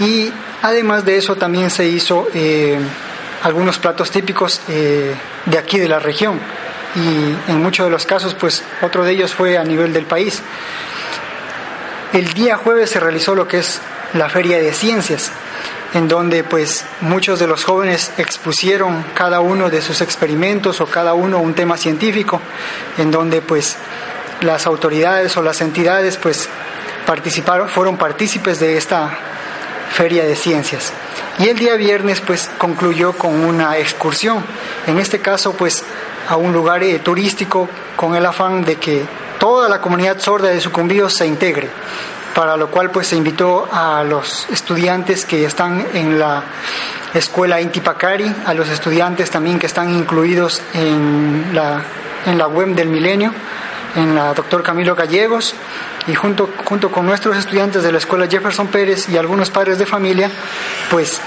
y 0.00 0.32
además 0.62 1.04
de 1.04 1.18
eso 1.18 1.36
también 1.36 1.70
se 1.70 1.86
hizo 1.86 2.28
eh, 2.34 2.78
algunos 3.42 3.78
platos 3.78 4.10
típicos 4.10 4.60
eh, 4.68 5.14
de 5.46 5.58
aquí 5.58 5.78
de 5.78 5.88
la 5.88 5.98
región 5.98 6.40
y 6.94 7.50
en 7.50 7.62
muchos 7.62 7.86
de 7.86 7.90
los 7.90 8.06
casos, 8.06 8.34
pues 8.34 8.62
otro 8.82 9.04
de 9.04 9.12
ellos 9.12 9.32
fue 9.34 9.56
a 9.58 9.64
nivel 9.64 9.92
del 9.92 10.04
país. 10.04 10.42
El 12.12 12.32
día 12.34 12.56
jueves 12.56 12.90
se 12.90 13.00
realizó 13.00 13.34
lo 13.34 13.48
que 13.48 13.58
es 13.58 13.80
la 14.12 14.28
feria 14.28 14.58
de 14.58 14.72
ciencias, 14.72 15.30
en 15.94 16.08
donde 16.08 16.44
pues 16.44 16.84
muchos 17.00 17.38
de 17.38 17.46
los 17.46 17.64
jóvenes 17.64 18.12
expusieron 18.18 19.04
cada 19.14 19.40
uno 19.40 19.70
de 19.70 19.80
sus 19.80 20.02
experimentos 20.02 20.80
o 20.80 20.86
cada 20.86 21.14
uno 21.14 21.38
un 21.38 21.54
tema 21.54 21.78
científico, 21.78 22.40
en 22.98 23.10
donde 23.10 23.40
pues 23.40 23.76
las 24.42 24.66
autoridades 24.66 25.36
o 25.36 25.42
las 25.42 25.60
entidades 25.62 26.18
pues 26.18 26.48
participaron, 27.06 27.68
fueron 27.68 27.96
partícipes 27.96 28.60
de 28.60 28.76
esta 28.76 29.31
feria 29.92 30.24
de 30.24 30.34
ciencias. 30.34 30.92
Y 31.38 31.48
el 31.48 31.58
día 31.58 31.76
viernes 31.76 32.20
pues 32.20 32.50
concluyó 32.58 33.12
con 33.12 33.44
una 33.44 33.78
excursión, 33.78 34.44
en 34.86 34.98
este 34.98 35.20
caso 35.20 35.52
pues 35.52 35.84
a 36.28 36.36
un 36.36 36.52
lugar 36.52 36.82
eh, 36.82 36.98
turístico 36.98 37.68
con 37.96 38.16
el 38.16 38.24
afán 38.24 38.64
de 38.64 38.76
que 38.76 39.04
toda 39.38 39.68
la 39.68 39.80
comunidad 39.80 40.18
sorda 40.20 40.48
de 40.48 40.60
Sucumbíos 40.60 41.14
se 41.14 41.26
integre, 41.26 41.68
para 42.34 42.56
lo 42.56 42.68
cual 42.70 42.90
pues 42.90 43.08
se 43.08 43.16
invitó 43.16 43.68
a 43.70 44.02
los 44.04 44.48
estudiantes 44.50 45.26
que 45.26 45.44
están 45.44 45.86
en 45.94 46.18
la 46.18 46.42
escuela 47.14 47.60
Intipacari, 47.60 48.34
a 48.46 48.54
los 48.54 48.68
estudiantes 48.68 49.30
también 49.30 49.58
que 49.58 49.66
están 49.66 49.92
incluidos 49.92 50.62
en 50.74 51.50
la, 51.52 51.82
en 52.24 52.38
la 52.38 52.46
web 52.46 52.74
del 52.74 52.88
milenio, 52.88 53.32
en 53.96 54.14
la 54.14 54.32
doctor 54.32 54.62
Camilo 54.62 54.94
Gallegos, 54.94 55.54
y 56.06 56.14
junto, 56.14 56.50
junto 56.64 56.90
con 56.90 57.06
nuestros 57.06 57.36
estudiantes 57.36 57.82
de 57.82 57.92
la 57.92 57.98
escuela 57.98 58.26
Jefferson 58.26 58.68
Pérez 58.68 59.08
y 59.08 59.16
algunos 59.16 59.50
padres 59.50 59.78
de 59.78 59.86
familia, 59.86 60.30
pues 60.90 61.20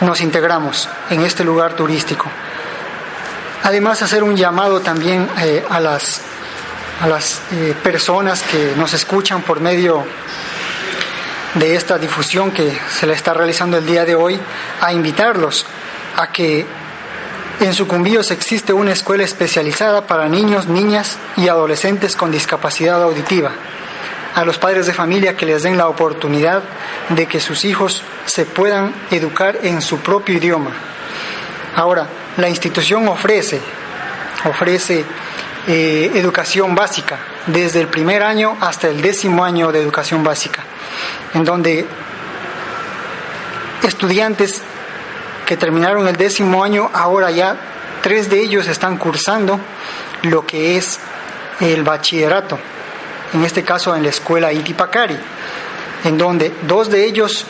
nos 0.00 0.20
integramos 0.20 0.88
en 1.10 1.22
este 1.22 1.44
lugar 1.44 1.74
turístico. 1.74 2.26
Además, 3.62 4.02
hacer 4.02 4.22
un 4.22 4.36
llamado 4.36 4.80
también 4.80 5.28
eh, 5.40 5.64
a 5.68 5.80
las, 5.80 6.20
a 7.00 7.06
las 7.06 7.40
eh, 7.52 7.74
personas 7.82 8.42
que 8.42 8.74
nos 8.76 8.92
escuchan 8.94 9.42
por 9.42 9.60
medio 9.60 10.04
de 11.54 11.74
esta 11.74 11.98
difusión 11.98 12.50
que 12.50 12.78
se 12.90 13.06
le 13.06 13.14
está 13.14 13.32
realizando 13.32 13.78
el 13.78 13.86
día 13.86 14.04
de 14.04 14.14
hoy, 14.14 14.38
a 14.80 14.92
invitarlos 14.92 15.64
a 16.16 16.28
que 16.28 16.66
en 17.60 17.74
Sucumbíos 17.74 18.30
existe 18.30 18.72
una 18.72 18.92
escuela 18.92 19.24
especializada 19.24 20.06
para 20.06 20.28
niños, 20.28 20.66
niñas 20.66 21.16
y 21.36 21.48
adolescentes 21.48 22.16
con 22.16 22.30
discapacidad 22.30 23.02
auditiva. 23.02 23.52
a 24.34 24.44
los 24.44 24.58
padres 24.58 24.84
de 24.84 24.92
familia 24.92 25.34
que 25.34 25.46
les 25.46 25.62
den 25.62 25.78
la 25.78 25.88
oportunidad 25.88 26.62
de 27.08 27.24
que 27.24 27.40
sus 27.40 27.64
hijos 27.64 28.02
se 28.26 28.44
puedan 28.44 28.92
educar 29.10 29.60
en 29.62 29.80
su 29.80 30.00
propio 30.00 30.36
idioma. 30.36 30.72
Ahora, 31.74 32.06
la 32.36 32.46
institución 32.46 33.08
ofrece, 33.08 33.58
ofrece 34.44 35.06
eh, 35.66 36.10
educación 36.16 36.74
básica, 36.74 37.18
desde 37.46 37.80
el 37.80 37.88
primer 37.88 38.22
año 38.22 38.58
hasta 38.60 38.88
el 38.88 39.00
décimo 39.00 39.42
año 39.42 39.72
de 39.72 39.80
educación 39.80 40.22
básica, 40.22 40.62
en 41.32 41.42
donde 41.42 41.86
estudiantes 43.82 44.60
que 45.46 45.56
terminaron 45.56 46.06
el 46.08 46.16
décimo 46.16 46.62
año, 46.62 46.90
ahora 46.92 47.30
ya 47.30 47.56
tres 48.02 48.28
de 48.28 48.40
ellos 48.40 48.66
están 48.68 48.98
cursando 48.98 49.58
lo 50.22 50.44
que 50.44 50.76
es 50.76 50.98
el 51.60 51.82
bachillerato, 51.84 52.58
en 53.32 53.44
este 53.44 53.62
caso 53.62 53.96
en 53.96 54.02
la 54.02 54.10
escuela 54.10 54.52
Itipacari, 54.52 55.16
en 56.04 56.18
donde 56.18 56.52
dos 56.66 56.90
de 56.90 57.04
ellos 57.04 57.46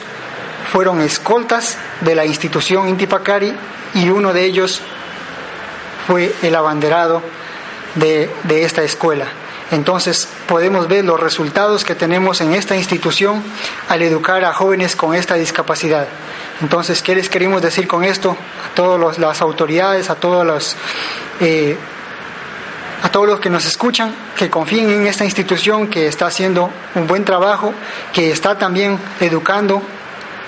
fueron 0.70 1.00
escoltas 1.00 1.78
de 2.02 2.14
la 2.14 2.24
institución 2.24 2.88
Intipacari 2.88 3.54
y 3.94 4.10
uno 4.10 4.32
de 4.32 4.44
ellos 4.44 4.80
fue 6.06 6.34
el 6.42 6.54
abanderado 6.54 7.22
de, 7.94 8.30
de 8.44 8.64
esta 8.64 8.82
escuela. 8.82 9.26
Entonces 9.70 10.28
podemos 10.46 10.86
ver 10.86 11.04
los 11.04 11.18
resultados 11.18 11.82
que 11.82 11.94
tenemos 11.94 12.40
en 12.40 12.54
esta 12.54 12.76
institución 12.76 13.42
al 13.88 14.02
educar 14.02 14.44
a 14.44 14.52
jóvenes 14.52 14.94
con 14.94 15.14
esta 15.14 15.34
discapacidad. 15.34 16.06
Entonces, 16.60 17.02
¿qué 17.02 17.14
les 17.14 17.28
queremos 17.28 17.60
decir 17.60 17.86
con 17.86 18.04
esto? 18.04 18.30
A 18.30 18.74
todas 18.74 19.18
las 19.18 19.40
autoridades, 19.42 20.08
a 20.08 20.14
todos 20.14 20.46
los, 20.46 20.76
eh, 21.40 21.76
a 23.02 23.10
todos 23.10 23.26
los 23.26 23.40
que 23.40 23.50
nos 23.50 23.66
escuchan, 23.66 24.14
que 24.36 24.48
confíen 24.48 24.90
en 24.90 25.06
esta 25.06 25.24
institución 25.24 25.88
que 25.88 26.06
está 26.06 26.26
haciendo 26.26 26.70
un 26.94 27.06
buen 27.06 27.24
trabajo, 27.24 27.74
que 28.12 28.30
está 28.30 28.56
también 28.56 28.98
educando 29.20 29.82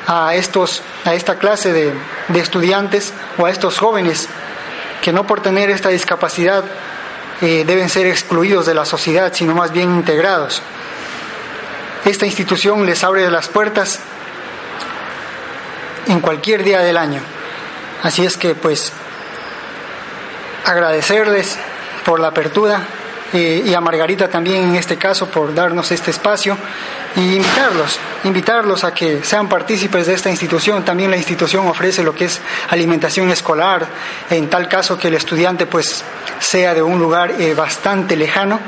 a, 0.07 0.35
estos, 0.35 0.83
a 1.05 1.15
esta 1.15 1.39
clase 1.39 1.73
de, 1.73 1.93
estudiantes 2.41 3.13
o 3.37 3.45
a 3.45 3.51
estos 3.51 3.79
jóvenes 3.79 4.29
que 5.03 5.13
no 5.13 5.27
por 5.27 5.43
tener 5.43 5.71
esta 5.71 5.91
discapacidad 5.91 6.65
eh, 7.43 7.65
deben 7.67 7.89
ser 7.89 8.07
excluidos 8.07 8.67
de 8.67 8.75
la 8.75 8.85
sociedad, 8.85 9.33
sino 9.35 9.55
más 9.55 9.73
bien 9.73 9.95
integrados. 9.95 10.63
Esta 12.05 12.25
institución 12.25 12.87
les 12.87 13.05
abre 13.05 13.31
las 13.31 13.49
puertas 13.49 14.01
en 16.07 16.21
cualquier 16.21 16.65
día 16.65 16.81
del 16.81 16.97
año. 16.97 17.21
Así 18.03 18.25
es 18.25 18.37
que 18.37 18.55
pues 18.55 18.93
agradecerles 20.65 21.59
por 22.05 22.21
la 22.21 22.29
apertura 22.29 22.83
eh, 23.33 23.63
y 23.67 23.75
a 23.75 23.81
Margarita 23.81 24.29
también 24.29 24.71
en 24.71 24.77
este 24.77 24.97
caso 24.97 25.27
por 25.27 25.55
darnos 25.55 25.91
este 25.93 26.11
espacio 26.11 26.57
y 27.15 27.37
invitarlos, 27.37 27.99
invitarlos 28.25 28.85
a 28.85 28.95
que 28.95 29.23
sean 29.23 29.49
partícipes 29.49 30.07
de 30.07 30.15
esta 30.15 30.31
institución. 30.31 30.85
También 30.85 31.11
la 31.11 31.17
institución 31.17 31.67
ofrece 31.67 32.03
lo 32.03 32.15
que 32.15 32.25
es 32.25 32.41
alimentación 32.71 33.31
escolar, 33.31 33.87
en 34.31 34.49
tal 34.49 34.69
caso 34.69 34.99
que 34.99 35.09
el 35.09 35.15
estudiante 35.15 35.67
pues 35.67 36.05
sea 36.39 36.73
de 36.73 36.83
un 36.83 36.99
lugar 36.99 37.33
eh, 37.39 37.55
bastante 37.55 38.17
lejano, 38.17 38.61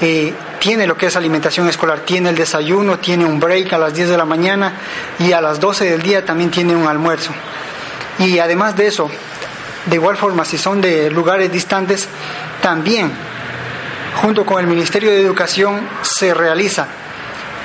eh, 0.00 0.32
tiene 0.60 0.86
lo 0.86 0.96
que 0.96 1.06
es 1.06 1.16
alimentación 1.16 1.68
escolar, 1.68 2.00
tiene 2.00 2.30
el 2.30 2.36
desayuno, 2.36 2.98
tiene 2.98 3.26
un 3.26 3.38
break 3.38 3.72
a 3.74 3.78
las 3.78 3.94
10 3.94 4.08
de 4.08 4.16
la 4.16 4.24
mañana 4.24 4.72
y 5.18 5.32
a 5.32 5.40
las 5.42 5.60
12 5.60 5.90
del 5.90 6.00
día 6.02 6.24
también 6.24 6.50
tiene 6.50 6.74
un 6.74 6.86
almuerzo. 6.86 7.32
Y 8.18 8.38
además 8.38 8.76
de 8.76 8.86
eso, 8.86 9.10
de 9.84 9.94
igual 9.94 10.16
forma, 10.16 10.46
si 10.46 10.56
son 10.56 10.80
de 10.80 11.10
lugares 11.10 11.52
distantes, 11.52 12.08
también 12.62 13.12
junto 14.16 14.44
con 14.44 14.60
el 14.60 14.66
Ministerio 14.66 15.10
de 15.10 15.20
Educación 15.20 15.80
se 16.02 16.34
realiza 16.34 16.86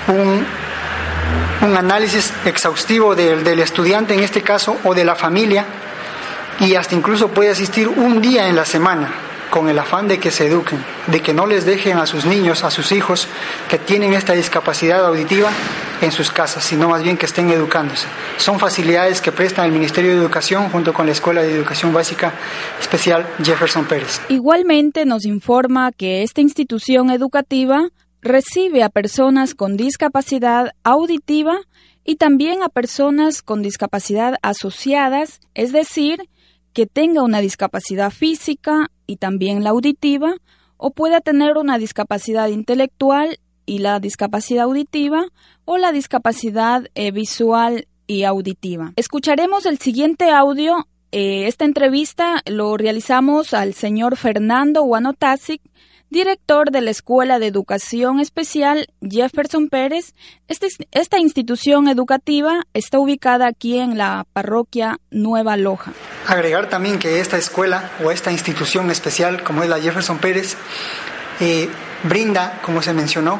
un, 0.07 0.45
un 1.61 1.77
análisis 1.77 2.31
exhaustivo 2.45 3.15
del, 3.15 3.43
del 3.43 3.59
estudiante 3.59 4.13
en 4.13 4.21
este 4.21 4.41
caso 4.41 4.77
o 4.83 4.93
de 4.93 5.05
la 5.05 5.15
familia 5.15 5.65
y 6.59 6.75
hasta 6.75 6.95
incluso 6.95 7.29
puede 7.29 7.51
asistir 7.51 7.87
un 7.87 8.21
día 8.21 8.47
en 8.47 8.55
la 8.55 8.65
semana 8.65 9.30
con 9.51 9.69
el 9.69 9.77
afán 9.77 10.07
de 10.07 10.17
que 10.17 10.31
se 10.31 10.47
eduquen, 10.47 10.83
de 11.07 11.21
que 11.21 11.33
no 11.33 11.45
les 11.45 11.65
dejen 11.65 11.97
a 11.97 12.07
sus 12.07 12.25
niños, 12.25 12.63
a 12.63 12.71
sus 12.71 12.91
hijos 12.91 13.27
que 13.69 13.77
tienen 13.77 14.13
esta 14.13 14.33
discapacidad 14.33 15.05
auditiva 15.05 15.51
en 16.01 16.11
sus 16.11 16.31
casas, 16.31 16.63
sino 16.63 16.89
más 16.89 17.03
bien 17.03 17.17
que 17.17 17.27
estén 17.27 17.51
educándose. 17.51 18.07
Son 18.37 18.57
facilidades 18.57 19.21
que 19.21 19.31
presta 19.31 19.65
el 19.65 19.71
Ministerio 19.71 20.11
de 20.11 20.17
Educación 20.17 20.69
junto 20.69 20.93
con 20.93 21.05
la 21.05 21.11
Escuela 21.11 21.43
de 21.43 21.53
Educación 21.53 21.93
Básica 21.93 22.33
Especial 22.79 23.27
Jefferson 23.43 23.85
Pérez. 23.85 24.21
Igualmente 24.29 25.05
nos 25.05 25.25
informa 25.25 25.91
que 25.91 26.23
esta 26.23 26.41
institución 26.41 27.11
educativa 27.11 27.89
recibe 28.21 28.83
a 28.83 28.89
personas 28.89 29.53
con 29.53 29.75
discapacidad 29.75 30.71
auditiva 30.83 31.59
y 32.05 32.15
también 32.15 32.63
a 32.63 32.69
personas 32.69 33.41
con 33.41 33.61
discapacidad 33.61 34.35
asociadas, 34.41 35.41
es 35.53 35.71
decir, 35.71 36.29
que 36.73 36.85
tenga 36.85 37.23
una 37.23 37.41
discapacidad 37.41 38.11
física 38.11 38.91
y 39.07 39.17
también 39.17 39.63
la 39.63 39.71
auditiva, 39.71 40.35
o 40.77 40.91
pueda 40.91 41.21
tener 41.21 41.57
una 41.57 41.77
discapacidad 41.77 42.47
intelectual 42.47 43.39
y 43.65 43.79
la 43.79 43.99
discapacidad 43.99 44.63
auditiva, 44.63 45.25
o 45.65 45.77
la 45.77 45.91
discapacidad 45.91 46.87
eh, 46.95 47.11
visual 47.11 47.87
y 48.07 48.23
auditiva. 48.23 48.93
Escucharemos 48.95 49.65
el 49.65 49.77
siguiente 49.77 50.29
audio. 50.31 50.87
Eh, 51.11 51.47
esta 51.47 51.65
entrevista 51.65 52.41
lo 52.45 52.77
realizamos 52.77 53.53
al 53.53 53.73
señor 53.73 54.17
Fernando 54.17 54.83
Wanotasic, 54.83 55.61
director 56.11 56.69
de 56.69 56.81
la 56.81 56.91
Escuela 56.91 57.39
de 57.39 57.47
Educación 57.47 58.19
Especial 58.19 58.87
Jefferson 59.01 59.69
Pérez. 59.69 60.13
Este- 60.47 60.67
esta 60.91 61.17
institución 61.17 61.87
educativa 61.87 62.63
está 62.73 62.99
ubicada 62.99 63.47
aquí 63.47 63.79
en 63.79 63.97
la 63.97 64.27
parroquia 64.33 64.99
Nueva 65.09 65.57
Loja. 65.57 65.93
Agregar 66.27 66.69
también 66.69 66.99
que 66.99 67.19
esta 67.21 67.37
escuela 67.37 67.89
o 68.03 68.11
esta 68.11 68.31
institución 68.31 68.91
especial, 68.91 69.41
como 69.43 69.63
es 69.63 69.69
la 69.69 69.79
Jefferson 69.79 70.19
Pérez, 70.19 70.57
eh, 71.39 71.69
brinda, 72.03 72.59
como 72.63 72.81
se 72.83 72.93
mencionó, 72.93 73.39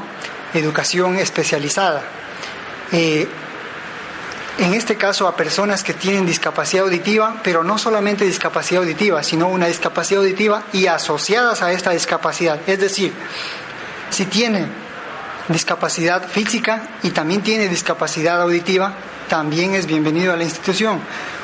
educación 0.54 1.18
especializada. 1.18 2.02
Eh, 2.94 3.28
en 4.58 4.74
este 4.74 4.96
caso 4.96 5.28
a 5.28 5.36
personas 5.36 5.84
que 5.84 5.94
tienen 5.94 6.26
discapacidad 6.26 6.86
auditiva, 6.86 7.38
pero 7.44 7.64
no 7.64 7.78
solamente 7.78 8.26
discapacidad 8.26 8.84
auditiva, 8.84 9.24
sino 9.24 9.48
una 9.48 9.68
discapacidad 9.68 10.22
auditiva 10.22 10.64
y 10.74 10.88
asociadas 10.88 11.62
a 11.62 11.72
esta 11.72 11.92
discapacidad. 11.92 12.60
Es 12.68 12.80
decir, 12.80 13.14
si 14.10 14.26
tiene 14.26 14.68
discapacidad 15.48 16.28
física 16.28 16.90
y 17.04 17.12
también 17.12 17.42
tiene 17.42 17.68
discapacidad 17.68 18.42
auditiva, 18.42 18.94
también 19.30 19.76
es 19.76 19.86
bienvenido 19.86 20.34
a 20.34 20.38
la 20.38 20.44
institución. 20.44 21.00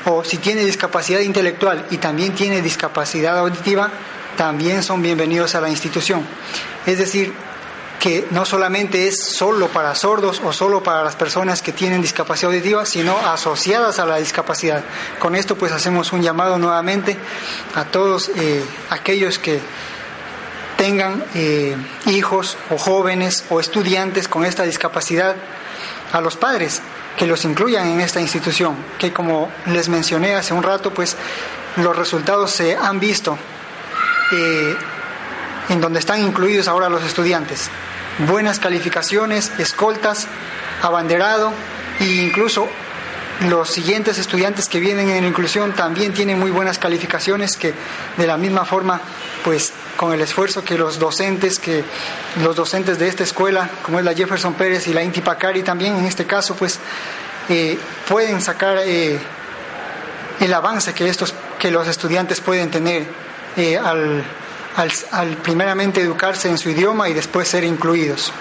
O 0.06 0.24
si 0.24 0.38
tiene 0.38 0.63
discapacidad 0.65 1.22
intelectual 1.22 1.86
y 1.89 1.98
también 1.98 2.36
tiene 2.36 2.62
discapacidad 2.62 3.38
auditiva, 3.38 3.89
también 4.36 4.84
son 4.84 5.02
bienvenidos 5.02 5.56
a 5.56 5.62
la 5.62 5.70
institución. 5.70 6.22
Es 6.86 7.00
decir, 7.00 7.34
que 8.00 8.28
no 8.32 8.46
solamente 8.46 9.08
es 9.08 9.20
solo 9.20 9.68
para 9.70 9.96
sordos 9.96 10.42
o 10.44 10.54
solo 10.54 10.84
para 10.84 11.04
las 11.04 11.16
personas 11.16 11.62
que 11.62 11.72
tienen 11.72 12.02
discapacidad 12.02 12.52
auditiva, 12.52 12.86
sino 12.86 13.18
asociadas 13.18 14.00
a 14.00 14.06
la 14.06 14.18
discapacidad. 14.18 14.84
Con 15.20 15.36
esto 15.36 15.58
pues 15.58 15.72
hacemos 15.72 16.14
un 16.14 16.22
llamado 16.22 16.58
nuevamente 16.58 17.18
a 17.76 17.86
todos 17.86 18.30
eh, 18.36 18.64
aquellos 18.90 19.40
que 19.40 19.60
tengan 20.78 21.24
eh, 21.34 21.76
hijos 22.06 22.58
o 22.70 22.78
jóvenes 22.78 23.46
o 23.50 23.60
estudiantes 23.60 24.28
con 24.28 24.46
esta 24.46 24.64
discapacidad, 24.64 25.36
a 26.14 26.22
los 26.22 26.38
padres 26.38 26.82
que 27.18 27.26
los 27.26 27.44
incluyan 27.46 27.88
en 27.88 28.00
esta 28.00 28.22
institución, 28.22 28.76
que 29.00 29.12
como 29.12 29.52
les 29.66 29.90
mencioné 29.90 30.36
hace 30.36 30.54
un 30.54 30.64
rato, 30.64 30.94
pues 30.94 31.18
los 31.78 31.96
resultados 31.96 32.52
se 32.52 32.78
han 32.78 33.00
visto 33.00 33.38
eh, 34.32 34.76
en 35.70 35.82
donde 35.82 36.00
están 36.00 36.22
incluidos 36.22 36.68
ahora 36.68 36.90
los 36.90 37.04
estudiantes. 37.04 37.70
Buenas 38.26 38.58
calificaciones, 38.58 39.52
escoltas, 39.60 40.26
abanderado 40.82 41.54
e 42.00 42.06
incluso 42.06 42.68
los 43.48 43.70
siguientes 43.70 44.18
estudiantes 44.18 44.68
que 44.68 44.80
vienen 44.80 45.12
en 45.12 45.24
inclusión 45.24 45.74
también 45.74 46.14
tienen 46.14 46.40
muy 46.40 46.50
buenas 46.50 46.80
calificaciones 46.80 47.56
que 47.56 47.76
de 48.18 48.26
la 48.26 48.38
misma 48.38 48.66
forma 48.66 49.00
pues 49.44 49.72
con 49.96 50.14
el 50.14 50.22
esfuerzo 50.22 50.64
que 50.64 50.80
los 50.80 50.98
docentes 50.98 51.60
que 51.60 51.84
los 52.42 52.56
docentes 52.56 52.98
de 52.98 53.08
esta 53.08 53.24
escuela 53.24 53.70
como 53.84 54.00
es 54.00 54.06
la 54.06 54.16
Jefferson 54.16 54.56
Pérez 54.56 54.88
y 54.88 54.94
la 54.94 55.04
Inti 55.04 55.22
Pacari 55.22 55.62
también 55.62 55.96
en 55.96 56.06
este 56.06 56.26
caso 56.26 56.56
pues 56.56 56.80
eh, 57.50 57.78
pueden 58.10 58.42
sacar 58.42 58.80
eh, 58.80 59.20
el 60.40 60.54
avance 60.56 60.94
que 60.96 61.08
estos 61.08 61.36
que 61.60 61.70
los 61.70 61.88
estudiantes 61.88 62.42
pueden 62.42 62.72
tener 62.72 63.06
eh, 63.56 63.78
al, 63.78 64.24
al, 64.78 65.38
primeramente 65.38 66.02
educarse 66.02 66.50
en 66.50 66.58
su 66.58 66.70
idioma 66.70 67.10
y 67.10 67.13
después 67.13 67.48
ser 67.48 67.63
incluidos. 67.63 68.32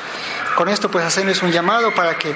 Con 0.57 0.69
esto 0.69 0.91
pues 0.91 1.05
hacerles 1.05 1.43
un 1.43 1.51
llamado 1.51 1.95
para 1.95 2.19
que 2.19 2.35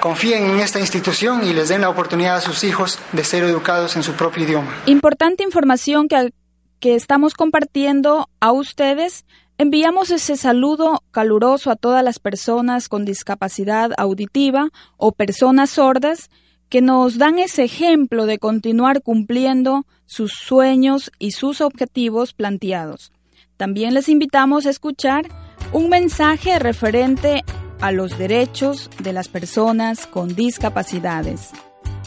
confíen 0.00 0.50
en 0.50 0.60
esta 0.60 0.80
institución 0.80 1.46
y 1.46 1.52
les 1.52 1.68
den 1.68 1.82
la 1.82 1.90
oportunidad 1.90 2.36
a 2.36 2.40
sus 2.40 2.64
hijos 2.64 2.98
de 3.12 3.24
ser 3.24 3.44
educados 3.44 3.96
en 3.96 4.02
su 4.02 4.12
propio 4.14 4.44
idioma. 4.44 4.74
Importante 4.86 5.42
información 5.42 6.08
que, 6.08 6.32
que 6.78 6.94
estamos 6.94 7.34
compartiendo 7.34 8.28
a 8.40 8.52
ustedes 8.52 9.24
Enviamos 9.60 10.10
ese 10.10 10.38
saludo 10.38 11.02
caluroso 11.10 11.70
a 11.70 11.76
todas 11.76 12.02
las 12.02 12.18
personas 12.18 12.88
con 12.88 13.04
discapacidad 13.04 13.90
auditiva 13.98 14.70
o 14.96 15.12
personas 15.12 15.68
sordas 15.68 16.30
que 16.70 16.80
nos 16.80 17.18
dan 17.18 17.38
ese 17.38 17.64
ejemplo 17.64 18.24
de 18.24 18.38
continuar 18.38 19.02
cumpliendo 19.02 19.84
sus 20.06 20.32
sueños 20.32 21.12
y 21.18 21.32
sus 21.32 21.60
objetivos 21.60 22.32
planteados. 22.32 23.12
También 23.60 23.92
les 23.92 24.08
invitamos 24.08 24.64
a 24.64 24.70
escuchar 24.70 25.28
un 25.72 25.90
mensaje 25.90 26.58
referente 26.58 27.44
a 27.82 27.92
los 27.92 28.16
derechos 28.16 28.88
de 29.00 29.12
las 29.12 29.28
personas 29.28 30.06
con 30.06 30.34
discapacidades. 30.34 31.50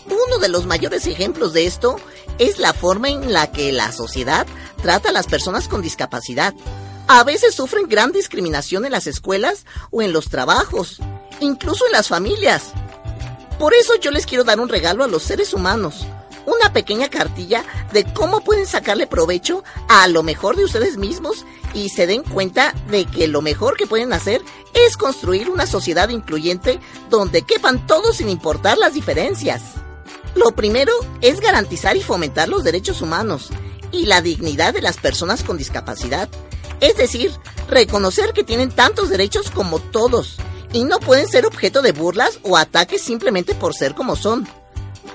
Uno 0.07 0.39
de 0.41 0.49
los 0.49 0.65
mayores 0.65 1.05
ejemplos 1.05 1.53
de 1.53 1.67
esto 1.67 1.97
es 2.39 2.57
la 2.57 2.73
forma 2.73 3.09
en 3.09 3.31
la 3.31 3.51
que 3.51 3.71
la 3.71 3.91
sociedad 3.91 4.47
trata 4.81 5.09
a 5.09 5.11
las 5.11 5.27
personas 5.27 5.67
con 5.67 5.83
discapacidad. 5.83 6.55
A 7.07 7.23
veces 7.23 7.53
sufren 7.53 7.87
gran 7.87 8.11
discriminación 8.11 8.83
en 8.85 8.91
las 8.91 9.05
escuelas 9.05 9.67
o 9.91 10.01
en 10.01 10.11
los 10.11 10.29
trabajos, 10.29 11.01
incluso 11.39 11.85
en 11.85 11.91
las 11.91 12.07
familias. 12.07 12.73
Por 13.59 13.75
eso 13.75 13.93
yo 14.01 14.09
les 14.09 14.25
quiero 14.25 14.43
dar 14.43 14.59
un 14.59 14.69
regalo 14.69 15.03
a 15.03 15.07
los 15.07 15.21
seres 15.21 15.53
humanos, 15.53 16.07
una 16.45 16.73
pequeña 16.73 17.09
cartilla 17.09 17.63
de 17.91 18.03
cómo 18.13 18.41
pueden 18.41 18.65
sacarle 18.65 19.07
provecho 19.07 19.63
a 19.87 20.07
lo 20.07 20.23
mejor 20.23 20.55
de 20.55 20.65
ustedes 20.65 20.97
mismos 20.97 21.45
y 21.73 21.89
se 21.89 22.07
den 22.07 22.23
cuenta 22.23 22.73
de 22.89 23.05
que 23.05 23.27
lo 23.27 23.41
mejor 23.41 23.77
que 23.77 23.87
pueden 23.87 24.13
hacer 24.13 24.41
es 24.73 24.97
construir 24.97 25.49
una 25.49 25.65
sociedad 25.65 26.09
incluyente 26.09 26.79
donde 27.09 27.43
quepan 27.43 27.85
todos 27.87 28.17
sin 28.17 28.29
importar 28.29 28.77
las 28.77 28.93
diferencias. 28.93 29.61
Lo 30.35 30.55
primero 30.55 30.91
es 31.21 31.39
garantizar 31.39 31.95
y 31.95 32.01
fomentar 32.01 32.49
los 32.49 32.63
derechos 32.63 33.01
humanos 33.01 33.49
y 33.91 34.05
la 34.05 34.21
dignidad 34.21 34.73
de 34.73 34.81
las 34.81 34.97
personas 34.97 35.43
con 35.43 35.57
discapacidad. 35.57 36.27
Es 36.81 36.97
decir, 36.97 37.31
reconocer 37.69 38.33
que 38.33 38.43
tienen 38.43 38.71
tantos 38.71 39.09
derechos 39.09 39.51
como 39.51 39.79
todos 39.79 40.37
y 40.73 40.83
no 40.83 40.99
pueden 40.99 41.27
ser 41.27 41.45
objeto 41.45 41.81
de 41.81 41.91
burlas 41.91 42.39
o 42.41 42.57
ataques 42.57 43.01
simplemente 43.01 43.53
por 43.53 43.75
ser 43.75 43.93
como 43.93 44.15
son. 44.15 44.47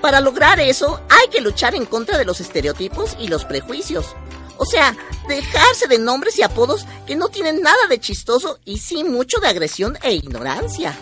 Para 0.01 0.21
lograr 0.21 0.59
eso 0.59 1.01
hay 1.09 1.27
que 1.29 1.41
luchar 1.41 1.75
en 1.75 1.85
contra 1.85 2.17
de 2.17 2.25
los 2.25 2.39
estereotipos 2.39 3.17
y 3.19 3.27
los 3.27 3.45
prejuicios. 3.45 4.15
O 4.57 4.65
sea, 4.65 4.95
dejarse 5.27 5.87
de 5.87 5.99
nombres 5.99 6.37
y 6.37 6.43
apodos 6.43 6.85
que 7.05 7.15
no 7.15 7.29
tienen 7.29 7.61
nada 7.61 7.87
de 7.89 7.99
chistoso 7.99 8.59
y 8.65 8.79
sí 8.79 9.03
mucho 9.03 9.39
de 9.39 9.47
agresión 9.47 9.97
e 10.03 10.13
ignorancia. 10.13 10.97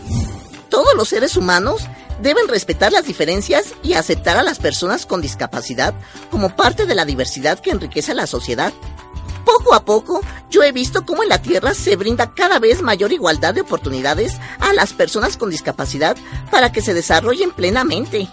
Todos 0.69 0.93
los 0.95 1.09
seres 1.09 1.37
humanos 1.37 1.81
deben 2.21 2.47
respetar 2.47 2.91
las 2.91 3.05
diferencias 3.05 3.73
y 3.83 3.93
aceptar 3.93 4.37
a 4.37 4.43
las 4.43 4.59
personas 4.59 5.05
con 5.05 5.21
discapacidad 5.21 5.93
como 6.29 6.55
parte 6.55 6.85
de 6.85 6.95
la 6.95 7.05
diversidad 7.05 7.59
que 7.59 7.71
enriquece 7.71 8.11
a 8.11 8.15
la 8.15 8.27
sociedad. 8.27 8.73
Poco 9.45 9.73
a 9.73 9.85
poco, 9.85 10.21
yo 10.49 10.61
he 10.63 10.71
visto 10.71 11.05
cómo 11.05 11.23
en 11.23 11.29
la 11.29 11.41
Tierra 11.41 11.73
se 11.73 11.95
brinda 11.95 12.33
cada 12.33 12.59
vez 12.59 12.81
mayor 12.81 13.11
igualdad 13.13 13.53
de 13.53 13.61
oportunidades 13.61 14.33
a 14.59 14.73
las 14.73 14.93
personas 14.93 15.37
con 15.37 15.49
discapacidad 15.49 16.17
para 16.51 16.71
que 16.71 16.81
se 16.81 16.93
desarrollen 16.93 17.51
plenamente. 17.51 18.27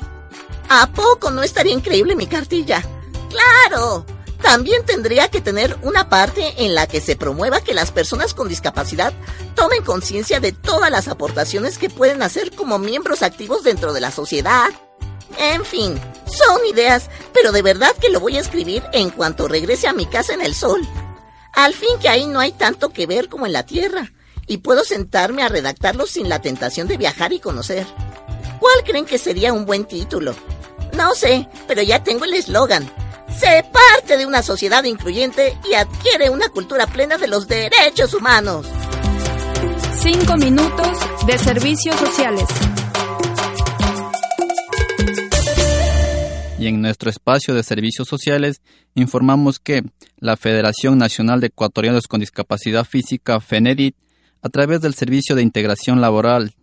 ¿A 0.68 0.90
poco 0.92 1.30
no 1.30 1.42
estaría 1.42 1.72
increíble 1.72 2.16
mi 2.16 2.26
cartilla? 2.26 2.82
¡Claro! 3.30 4.04
También 4.42 4.84
tendría 4.84 5.28
que 5.28 5.40
tener 5.40 5.76
una 5.82 6.10
parte 6.10 6.64
en 6.64 6.74
la 6.74 6.86
que 6.86 7.00
se 7.00 7.16
promueva 7.16 7.62
que 7.62 7.72
las 7.72 7.92
personas 7.92 8.34
con 8.34 8.46
discapacidad 8.46 9.14
tomen 9.54 9.82
conciencia 9.82 10.38
de 10.38 10.52
todas 10.52 10.90
las 10.90 11.08
aportaciones 11.08 11.78
que 11.78 11.88
pueden 11.88 12.22
hacer 12.22 12.54
como 12.54 12.78
miembros 12.78 13.22
activos 13.22 13.62
dentro 13.62 13.94
de 13.94 14.02
la 14.02 14.10
sociedad. 14.10 14.68
En 15.38 15.64
fin, 15.64 15.98
son 16.26 16.66
ideas, 16.66 17.08
pero 17.32 17.52
de 17.52 17.62
verdad 17.62 17.92
que 18.00 18.10
lo 18.10 18.20
voy 18.20 18.36
a 18.36 18.40
escribir 18.40 18.84
en 18.92 19.08
cuanto 19.10 19.48
regrese 19.48 19.88
a 19.88 19.94
mi 19.94 20.04
casa 20.04 20.34
en 20.34 20.42
el 20.42 20.54
sol. 20.54 20.86
Al 21.54 21.72
fin 21.72 21.98
que 22.00 22.08
ahí 22.08 22.26
no 22.26 22.40
hay 22.40 22.52
tanto 22.52 22.90
que 22.90 23.06
ver 23.06 23.30
como 23.30 23.46
en 23.46 23.52
la 23.54 23.64
tierra, 23.64 24.12
y 24.46 24.58
puedo 24.58 24.84
sentarme 24.84 25.42
a 25.42 25.48
redactarlo 25.48 26.06
sin 26.06 26.28
la 26.28 26.42
tentación 26.42 26.86
de 26.86 26.98
viajar 26.98 27.32
y 27.32 27.40
conocer. 27.40 27.86
¿Cuál 28.60 28.84
creen 28.84 29.06
que 29.06 29.18
sería 29.18 29.52
un 29.52 29.64
buen 29.64 29.84
título? 29.84 30.34
No 30.96 31.14
sé, 31.14 31.48
pero 31.66 31.82
ya 31.82 32.02
tengo 32.02 32.24
el 32.24 32.34
eslogan. 32.34 32.88
Sé 33.38 33.64
parte 33.72 34.16
de 34.16 34.26
una 34.26 34.42
sociedad 34.42 34.84
incluyente 34.84 35.58
y 35.68 35.74
adquiere 35.74 36.30
una 36.30 36.48
cultura 36.48 36.86
plena 36.86 37.18
de 37.18 37.26
los 37.26 37.48
derechos 37.48 38.14
humanos. 38.14 38.66
Cinco 39.98 40.36
minutos 40.36 40.88
de 41.26 41.38
servicios 41.38 41.96
sociales. 41.96 42.46
Y 46.58 46.68
en 46.68 46.80
nuestro 46.80 47.10
espacio 47.10 47.54
de 47.54 47.64
servicios 47.64 48.06
sociales 48.06 48.62
informamos 48.94 49.58
que 49.58 49.82
la 50.18 50.36
Federación 50.36 50.96
Nacional 50.96 51.40
de 51.40 51.48
Ecuatorianos 51.48 52.06
con 52.06 52.20
Discapacidad 52.20 52.84
Física, 52.84 53.40
FENEDIT, 53.40 53.96
a 54.42 54.48
través 54.48 54.80
del 54.80 54.94
Servicio 54.94 55.34
de 55.34 55.42
Integración 55.42 56.00
Laboral 56.00 56.54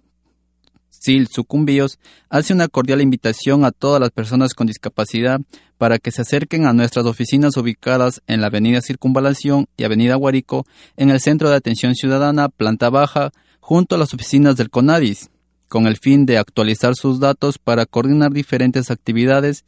SIL 1.01 1.27
Sucumbíos, 1.27 1.99
hace 2.29 2.53
una 2.53 2.67
cordial 2.67 3.01
invitación 3.01 3.65
a 3.65 3.71
todas 3.71 3.99
las 3.99 4.11
personas 4.11 4.53
con 4.53 4.67
discapacidad 4.67 5.41
para 5.77 5.97
que 5.97 6.11
se 6.11 6.21
acerquen 6.21 6.67
a 6.67 6.73
nuestras 6.73 7.05
oficinas 7.05 7.57
ubicadas 7.57 8.21
en 8.27 8.39
la 8.39 8.47
Avenida 8.47 8.81
Circunvalación 8.81 9.67
y 9.77 9.83
Avenida 9.83 10.15
Guarico, 10.15 10.65
en 10.95 11.09
el 11.09 11.19
Centro 11.19 11.49
de 11.49 11.55
Atención 11.55 11.95
Ciudadana, 11.95 12.49
planta 12.49 12.91
baja, 12.91 13.31
junto 13.59 13.95
a 13.95 13.97
las 13.97 14.13
oficinas 14.13 14.57
del 14.57 14.69
CONADIS, 14.69 15.31
con 15.67 15.87
el 15.87 15.97
fin 15.97 16.27
de 16.27 16.37
actualizar 16.37 16.93
sus 16.95 17.19
datos 17.19 17.57
para 17.57 17.87
coordinar 17.87 18.31
diferentes 18.31 18.91
actividades 18.91 19.65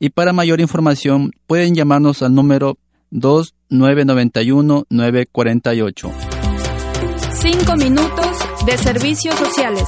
y 0.00 0.10
para 0.10 0.32
mayor 0.32 0.60
información 0.60 1.30
pueden 1.46 1.76
llamarnos 1.76 2.22
al 2.22 2.34
número 2.34 2.76
2991-948. 3.12 6.10
Cinco 7.40 7.76
minutos 7.76 8.36
de 8.66 8.76
servicios 8.78 9.36
sociales. 9.36 9.84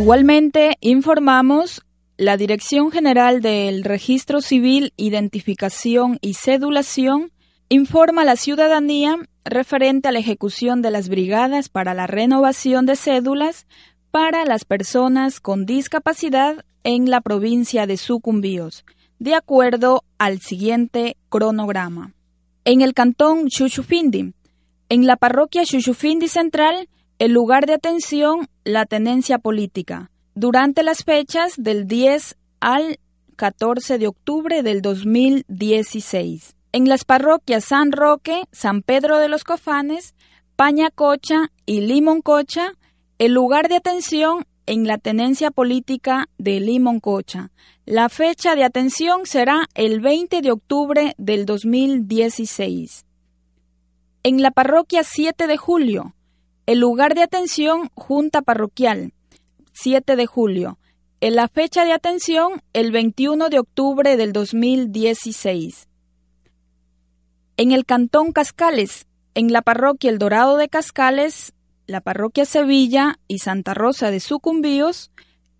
Igualmente, 0.00 0.76
informamos 0.80 1.82
la 2.16 2.36
Dirección 2.36 2.92
General 2.92 3.42
del 3.42 3.82
Registro 3.82 4.40
Civil, 4.40 4.92
Identificación 4.96 6.18
y 6.20 6.34
Cedulación 6.34 7.32
informa 7.68 8.22
a 8.22 8.24
la 8.24 8.36
ciudadanía 8.36 9.18
referente 9.44 10.06
a 10.06 10.12
la 10.12 10.20
ejecución 10.20 10.82
de 10.82 10.92
las 10.92 11.08
brigadas 11.08 11.68
para 11.68 11.94
la 11.94 12.06
renovación 12.06 12.86
de 12.86 12.94
cédulas 12.94 13.66
para 14.12 14.44
las 14.44 14.64
personas 14.64 15.40
con 15.40 15.66
discapacidad 15.66 16.64
en 16.84 17.10
la 17.10 17.20
provincia 17.20 17.88
de 17.88 17.96
Sucumbíos, 17.96 18.84
de 19.18 19.34
acuerdo 19.34 20.04
al 20.16 20.38
siguiente 20.38 21.16
cronograma. 21.28 22.14
En 22.64 22.82
el 22.82 22.94
cantón 22.94 23.48
Chuchufindi, 23.48 24.32
en 24.90 25.06
la 25.06 25.16
parroquia 25.16 25.64
Chuchufindi 25.64 26.28
Central, 26.28 26.88
el 27.18 27.32
lugar 27.32 27.66
de 27.66 27.74
atención, 27.74 28.48
la 28.64 28.86
tenencia 28.86 29.38
política, 29.38 30.10
durante 30.34 30.84
las 30.84 31.02
fechas 31.04 31.54
del 31.56 31.88
10 31.88 32.36
al 32.60 33.00
14 33.34 33.98
de 33.98 34.06
octubre 34.06 34.62
del 34.62 34.82
2016. 34.82 36.54
En 36.70 36.88
las 36.88 37.04
parroquias 37.04 37.64
San 37.64 37.90
Roque, 37.90 38.44
San 38.52 38.82
Pedro 38.82 39.18
de 39.18 39.28
los 39.28 39.42
Cofanes, 39.42 40.14
Pañacocha 40.54 41.50
y 41.66 41.80
Limoncocha, 41.80 42.74
el 43.18 43.32
lugar 43.32 43.68
de 43.68 43.76
atención 43.76 44.44
en 44.66 44.86
la 44.86 44.98
tenencia 44.98 45.50
política 45.50 46.28
de 46.38 46.60
Limoncocha. 46.60 47.50
La 47.84 48.08
fecha 48.08 48.54
de 48.54 48.64
atención 48.64 49.22
será 49.24 49.66
el 49.74 50.00
20 50.00 50.40
de 50.40 50.52
octubre 50.52 51.14
del 51.16 51.46
2016. 51.46 53.06
En 54.22 54.42
la 54.42 54.50
parroquia 54.50 55.02
7 55.04 55.46
de 55.46 55.56
julio, 55.56 56.14
el 56.68 56.80
lugar 56.80 57.14
de 57.14 57.22
atención, 57.22 57.90
Junta 57.94 58.42
Parroquial, 58.42 59.14
7 59.72 60.16
de 60.16 60.26
julio. 60.26 60.78
En 61.22 61.34
la 61.34 61.48
fecha 61.48 61.86
de 61.86 61.94
atención, 61.94 62.60
el 62.74 62.92
21 62.92 63.48
de 63.48 63.58
octubre 63.58 64.18
del 64.18 64.34
2016. 64.34 65.88
En 67.56 67.72
el 67.72 67.86
Cantón 67.86 68.32
Cascales, 68.32 69.06
en 69.34 69.50
la 69.50 69.62
parroquia 69.62 70.10
El 70.10 70.18
Dorado 70.18 70.58
de 70.58 70.68
Cascales, 70.68 71.54
la 71.86 72.02
parroquia 72.02 72.44
Sevilla 72.44 73.18
y 73.28 73.38
Santa 73.38 73.72
Rosa 73.72 74.10
de 74.10 74.20
Sucumbíos, 74.20 75.10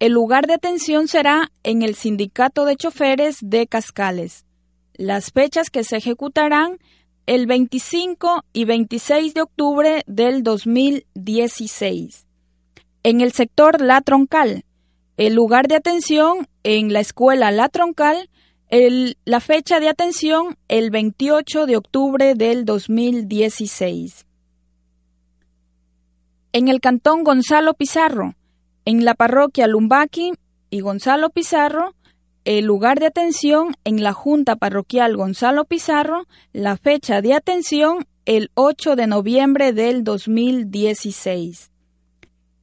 el 0.00 0.12
lugar 0.12 0.46
de 0.46 0.52
atención 0.52 1.08
será 1.08 1.52
en 1.62 1.80
el 1.80 1.94
Sindicato 1.94 2.66
de 2.66 2.76
Choferes 2.76 3.38
de 3.40 3.66
Cascales. 3.66 4.44
Las 4.92 5.32
fechas 5.32 5.70
que 5.70 5.84
se 5.84 5.96
ejecutarán 5.96 6.76
el 7.28 7.46
25 7.46 8.42
y 8.54 8.64
26 8.64 9.34
de 9.34 9.42
octubre 9.42 10.02
del 10.06 10.42
2016. 10.42 12.26
En 13.02 13.20
el 13.20 13.32
sector 13.32 13.82
La 13.82 14.00
Troncal, 14.00 14.64
el 15.18 15.34
lugar 15.34 15.68
de 15.68 15.76
atención 15.76 16.48
en 16.62 16.90
la 16.90 17.00
escuela 17.00 17.50
La 17.50 17.68
Troncal, 17.68 18.30
la 18.70 19.40
fecha 19.40 19.78
de 19.78 19.90
atención 19.90 20.56
el 20.68 20.90
28 20.90 21.66
de 21.66 21.76
octubre 21.76 22.34
del 22.34 22.64
2016. 22.64 24.24
En 26.54 26.68
el 26.68 26.80
cantón 26.80 27.24
Gonzalo 27.24 27.74
Pizarro, 27.74 28.36
en 28.86 29.04
la 29.04 29.12
parroquia 29.12 29.66
Lumbaqui 29.66 30.32
y 30.70 30.80
Gonzalo 30.80 31.28
Pizarro, 31.28 31.94
el 32.56 32.64
lugar 32.64 32.98
de 32.98 33.04
atención 33.04 33.74
en 33.84 34.02
la 34.02 34.14
Junta 34.14 34.56
Parroquial 34.56 35.18
Gonzalo 35.18 35.66
Pizarro, 35.66 36.26
la 36.54 36.78
fecha 36.78 37.20
de 37.20 37.34
atención 37.34 38.06
el 38.24 38.50
8 38.54 38.96
de 38.96 39.06
noviembre 39.06 39.74
del 39.74 40.02
2016. 40.02 41.70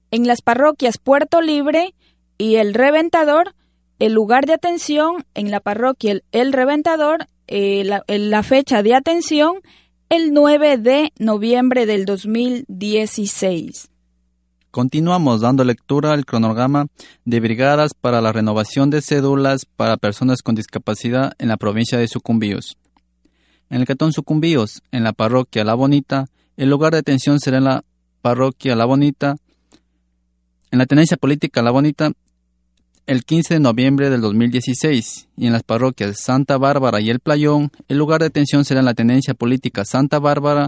En 0.09 0.25
las 0.25 0.41
parroquias 0.41 0.97
Puerto 0.97 1.39
Libre 1.39 1.93
y 2.39 2.55
El 2.55 2.73
Reventador, 2.73 3.53
el 3.99 4.13
lugar 4.13 4.47
de 4.47 4.53
atención 4.53 5.23
en 5.35 5.51
la 5.51 5.59
parroquia 5.59 6.19
El 6.31 6.51
Reventador, 6.51 7.27
eh, 7.45 7.83
la, 7.83 8.03
la 8.07 8.41
fecha 8.41 8.81
de 8.81 8.95
atención 8.95 9.61
el 10.09 10.33
9 10.33 10.79
de 10.79 11.13
noviembre 11.19 11.85
del 11.85 12.05
2016. 12.05 13.91
Continuamos 14.75 15.39
dando 15.39 15.63
lectura 15.63 16.11
al 16.11 16.25
cronograma 16.25 16.87
de 17.23 17.39
brigadas 17.39 17.93
para 17.93 18.19
la 18.19 18.33
renovación 18.33 18.89
de 18.89 19.01
cédulas 19.01 19.65
para 19.65 19.95
personas 19.95 20.41
con 20.41 20.53
discapacidad 20.53 21.31
en 21.37 21.47
la 21.47 21.55
provincia 21.55 21.97
de 21.97 22.09
Sucumbíos. 22.09 22.75
En 23.69 23.79
el 23.79 23.87
cantón 23.87 24.11
Sucumbíos, 24.11 24.83
en 24.91 25.05
la 25.05 25.13
parroquia 25.13 25.63
La 25.63 25.75
Bonita, 25.75 26.25
el 26.57 26.69
lugar 26.69 26.91
de 26.91 26.99
atención 26.99 27.39
será 27.39 27.59
en 27.59 27.63
la 27.63 27.85
parroquia 28.21 28.75
La 28.75 28.83
Bonita, 28.83 29.37
en 30.71 30.79
la 30.79 30.85
tenencia 30.85 31.15
política 31.15 31.61
La 31.61 31.71
Bonita, 31.71 32.11
el 33.05 33.23
15 33.23 33.53
de 33.53 33.59
noviembre 33.61 34.09
del 34.09 34.19
2016 34.19 35.29
y 35.37 35.47
en 35.47 35.53
las 35.53 35.63
parroquias 35.63 36.19
Santa 36.19 36.57
Bárbara 36.57 36.99
y 36.99 37.09
El 37.09 37.21
Playón, 37.21 37.71
el 37.87 37.97
lugar 37.97 38.19
de 38.19 38.27
atención 38.27 38.65
será 38.65 38.81
en 38.81 38.87
la 38.87 38.93
tenencia 38.93 39.35
política 39.35 39.85
Santa 39.85 40.19
Bárbara 40.19 40.67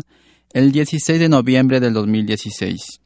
el 0.54 0.72
16 0.72 1.20
de 1.20 1.28
noviembre 1.28 1.82
del 1.82 1.92
2016. 1.92 3.02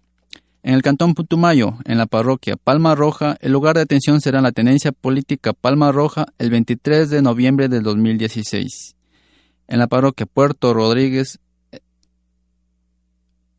En 0.63 0.76
el 0.76 0.84
cantón 0.84 1.15
Putumayo, 1.15 1.74
en 1.86 1.97
la 1.97 2.06
parroquia 2.06 2.56
Palma 2.56 2.93
Roja, 2.93 3.36
el 3.41 3.52
lugar 3.52 3.76
de 3.76 3.82
atención 3.82 4.21
será 4.21 4.41
la 4.41 4.52
tenencia 4.52 4.91
política 4.91 5.54
Palma 5.54 5.91
Roja 5.91 6.28
el 6.38 6.52
23 6.52 7.10
de 7.10 7.24
noviembre 7.24 7.67
del 7.67 7.82
2016. 7.82 8.95
En 9.67 9.80
la 9.80 9.88
parroquia 9.88 10.28
Puerto 10.28 10.74
Rodríguez, 10.76 11.39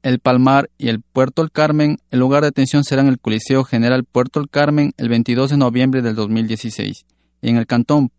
el 0.03 0.21
Palmar 0.21 0.71
y 0.79 0.89
el 0.91 1.01
Puerto 1.01 1.43
El 1.43 1.51
Carmen, 1.51 1.99
el 2.13 2.21
lugar 2.21 2.43
de 2.43 2.49
atención 2.49 2.85
será 2.85 3.03
en 3.03 3.09
el 3.09 3.19
Coliseo 3.19 3.65
General 3.65 4.05
Puerto 4.05 4.39
El 4.39 4.49
Carmen 4.49 4.93
el 4.97 5.09
22 5.09 5.51
de 5.51 5.57
noviembre 5.57 6.03
del 6.03 6.15
2016. 6.15 7.05
Y 7.41 7.49
en 7.49 7.57
el 7.57 7.67
cantón 7.67 8.13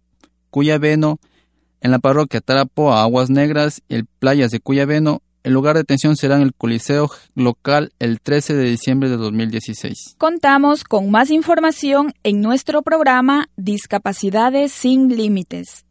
Cuyabeno, 0.50 1.20
en 1.80 1.92
la 1.92 2.00
parroquia 2.00 2.42
Tarapoa, 2.42 3.02
Aguas 3.02 3.30
Negras 3.30 3.82
y 3.88 3.96
el 3.96 4.06
Playas 4.06 4.52
de 4.52 4.60
Cuyabeno, 4.60 5.22
el 5.44 5.54
lugar 5.54 5.76
de 5.76 5.82
atención 5.82 6.16
será 6.16 6.36
en 6.38 6.42
el 6.42 6.54
Coliseo 6.54 7.10
local 7.36 7.92
el 8.00 8.22
13 8.22 8.56
de 8.56 8.64
diciembre 8.64 9.10
de 9.10 9.18
2016. 9.18 10.16
Contamos 10.18 10.84
con 10.84 11.12
más 11.12 11.30
información 11.30 12.14
en 12.24 12.42
nuestro 12.42 12.82
programa 12.82 13.50
Discapacidades 13.58 14.72
sin 14.72 15.16
Límites. 15.16 15.86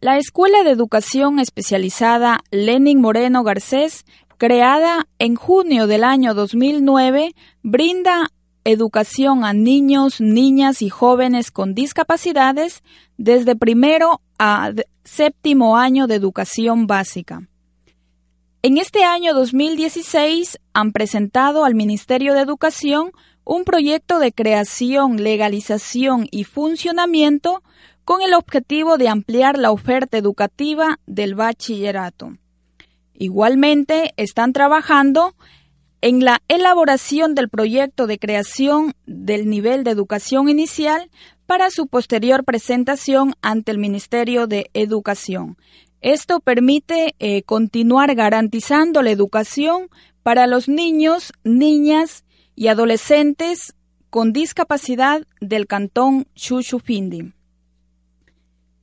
La 0.00 0.18
Escuela 0.18 0.62
de 0.62 0.70
Educación 0.70 1.38
Especializada 1.38 2.40
Lenin 2.50 3.00
Moreno 3.00 3.42
Garcés 3.42 4.04
creada 4.36 5.06
en 5.18 5.34
junio 5.34 5.86
del 5.86 6.04
año 6.04 6.34
2009, 6.34 7.34
brinda 7.62 8.30
educación 8.64 9.44
a 9.44 9.52
niños, 9.52 10.20
niñas 10.20 10.82
y 10.82 10.88
jóvenes 10.88 11.50
con 11.50 11.74
discapacidades 11.74 12.82
desde 13.16 13.56
primero 13.56 14.20
a 14.38 14.72
séptimo 15.04 15.76
año 15.76 16.06
de 16.06 16.16
educación 16.16 16.86
básica. 16.86 17.48
En 18.62 18.78
este 18.78 19.04
año 19.04 19.34
2016 19.34 20.58
han 20.72 20.92
presentado 20.92 21.64
al 21.64 21.74
Ministerio 21.74 22.34
de 22.34 22.40
Educación 22.40 23.12
un 23.44 23.64
proyecto 23.64 24.18
de 24.18 24.32
creación, 24.32 25.22
legalización 25.22 26.26
y 26.30 26.44
funcionamiento 26.44 27.62
con 28.04 28.22
el 28.22 28.34
objetivo 28.34 28.98
de 28.98 29.08
ampliar 29.08 29.58
la 29.58 29.70
oferta 29.70 30.18
educativa 30.18 30.98
del 31.06 31.34
bachillerato. 31.34 32.36
Igualmente, 33.14 34.12
están 34.16 34.52
trabajando 34.52 35.34
en 36.00 36.24
la 36.24 36.42
elaboración 36.48 37.34
del 37.34 37.48
proyecto 37.48 38.06
de 38.06 38.18
creación 38.18 38.94
del 39.06 39.48
nivel 39.48 39.84
de 39.84 39.92
educación 39.92 40.48
inicial 40.48 41.10
para 41.46 41.70
su 41.70 41.86
posterior 41.86 42.44
presentación 42.44 43.34
ante 43.42 43.70
el 43.70 43.78
Ministerio 43.78 44.46
de 44.46 44.70
Educación. 44.74 45.56
Esto 46.00 46.40
permite 46.40 47.14
eh, 47.18 47.42
continuar 47.42 48.14
garantizando 48.14 49.02
la 49.02 49.10
educación 49.10 49.88
para 50.22 50.46
los 50.46 50.68
niños, 50.68 51.32
niñas 51.44 52.24
y 52.54 52.68
adolescentes 52.68 53.74
con 54.10 54.32
discapacidad 54.32 55.26
del 55.40 55.66
cantón 55.66 56.26
Chuchufindi. 56.34 57.32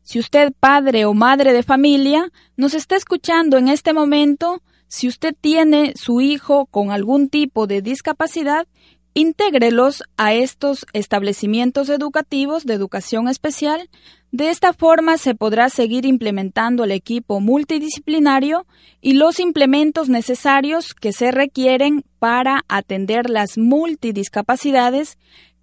Si 0.04 0.20
usted, 0.20 0.52
padre 0.60 1.06
o 1.06 1.14
madre 1.14 1.54
de 1.54 1.64
familia, 1.64 2.32
nos 2.58 2.74
está 2.74 2.96
escuchando 2.96 3.58
en 3.58 3.70
este 3.70 3.94
momento, 3.94 4.62
si 4.88 5.08
usted 5.08 5.34
tiene 5.40 5.94
su 5.96 6.22
hijo 6.22 6.66
con 6.66 6.92
algún 6.92 7.30
tipo 7.30 7.68
de 7.68 7.82
discapacidad, 7.82 8.68
intégrelos 9.14 10.04
a 10.18 10.34
estos 10.34 10.86
establecimientos 10.94 11.90
educativos 11.90 12.66
de 12.66 12.74
educación 12.74 13.28
especial. 13.28 13.90
De 14.32 14.50
esta 14.50 14.74
forma 14.74 15.18
se 15.18 15.36
podrá 15.36 15.70
seguir 15.70 16.06
implementando 16.06 16.84
el 16.84 16.92
equipo 16.92 17.40
multidisciplinario 17.40 18.66
y 19.02 19.14
los 19.14 19.40
implementos 19.40 20.10
necesarios 20.10 20.94
que 20.94 21.14
se 21.14 21.32
requieren 21.32 22.04
para 22.20 22.64
atender 22.68 23.30
las 23.30 23.58
multidiscapacidades 23.58 25.18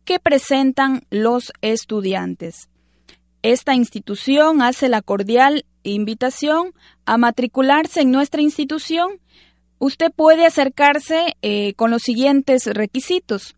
que 0.04 0.20
presentan 0.20 1.02
los 1.10 1.52
estudiantes. 1.60 2.68
Esta 3.42 3.74
institución 3.74 4.60
hace 4.60 4.88
la 4.88 5.02
cordial 5.02 5.64
invitación 5.82 6.72
a 7.06 7.16
matricularse 7.16 8.02
en 8.02 8.10
nuestra 8.10 8.42
institución. 8.42 9.20
Usted 9.80 10.12
puede 10.14 10.44
acercarse 10.44 11.36
eh, 11.40 11.72
con 11.72 11.90
los 11.90 12.02
siguientes 12.02 12.66
requisitos. 12.66 13.56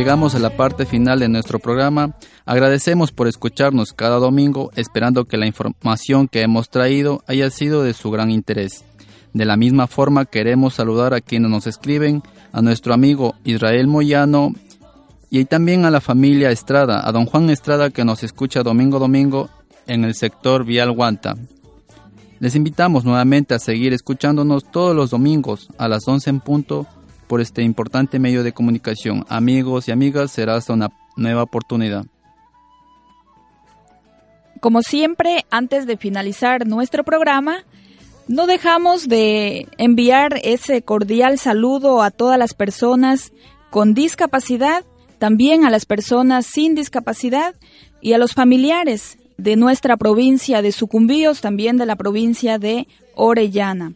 Llegamos 0.00 0.34
a 0.34 0.38
la 0.38 0.56
parte 0.56 0.86
final 0.86 1.18
de 1.20 1.28
nuestro 1.28 1.58
programa. 1.58 2.16
Agradecemos 2.46 3.12
por 3.12 3.28
escucharnos 3.28 3.92
cada 3.92 4.16
domingo, 4.16 4.70
esperando 4.74 5.26
que 5.26 5.36
la 5.36 5.46
información 5.46 6.26
que 6.26 6.40
hemos 6.40 6.70
traído 6.70 7.22
haya 7.26 7.50
sido 7.50 7.82
de 7.82 7.92
su 7.92 8.10
gran 8.10 8.30
interés. 8.30 8.82
De 9.34 9.44
la 9.44 9.58
misma 9.58 9.88
forma 9.88 10.24
queremos 10.24 10.72
saludar 10.72 11.12
a 11.12 11.20
quienes 11.20 11.50
nos 11.50 11.66
escriben, 11.66 12.22
a 12.50 12.62
nuestro 12.62 12.94
amigo 12.94 13.34
Israel 13.44 13.88
Moyano 13.88 14.54
y 15.28 15.44
también 15.44 15.84
a 15.84 15.90
la 15.90 16.00
familia 16.00 16.50
Estrada, 16.50 17.06
a 17.06 17.12
don 17.12 17.26
Juan 17.26 17.50
Estrada 17.50 17.90
que 17.90 18.06
nos 18.06 18.22
escucha 18.22 18.62
domingo 18.62 18.98
domingo 18.98 19.50
en 19.86 20.04
el 20.04 20.14
sector 20.14 20.64
Vial 20.64 20.92
Guanta. 20.92 21.36
Les 22.38 22.54
invitamos 22.54 23.04
nuevamente 23.04 23.52
a 23.52 23.58
seguir 23.58 23.92
escuchándonos 23.92 24.64
todos 24.64 24.96
los 24.96 25.10
domingos 25.10 25.68
a 25.76 25.88
las 25.88 26.08
11 26.08 26.30
en 26.30 26.40
punto 26.40 26.86
por 27.30 27.40
este 27.40 27.62
importante 27.62 28.18
medio 28.18 28.42
de 28.42 28.52
comunicación. 28.52 29.24
Amigos 29.28 29.86
y 29.86 29.92
amigas, 29.92 30.32
será 30.32 30.56
hasta 30.56 30.72
una 30.72 30.88
nueva 31.16 31.44
oportunidad. 31.44 32.04
Como 34.58 34.82
siempre, 34.82 35.46
antes 35.48 35.86
de 35.86 35.96
finalizar 35.96 36.66
nuestro 36.66 37.04
programa, 37.04 37.58
no 38.26 38.48
dejamos 38.48 39.08
de 39.08 39.68
enviar 39.78 40.40
ese 40.42 40.82
cordial 40.82 41.38
saludo 41.38 42.02
a 42.02 42.10
todas 42.10 42.36
las 42.36 42.52
personas 42.52 43.32
con 43.70 43.94
discapacidad, 43.94 44.84
también 45.20 45.64
a 45.64 45.70
las 45.70 45.86
personas 45.86 46.46
sin 46.46 46.74
discapacidad 46.74 47.54
y 48.00 48.14
a 48.14 48.18
los 48.18 48.34
familiares 48.34 49.18
de 49.36 49.54
nuestra 49.54 49.96
provincia 49.96 50.62
de 50.62 50.72
Sucumbíos, 50.72 51.40
también 51.40 51.76
de 51.76 51.86
la 51.86 51.94
provincia 51.94 52.58
de 52.58 52.88
Orellana. 53.14 53.92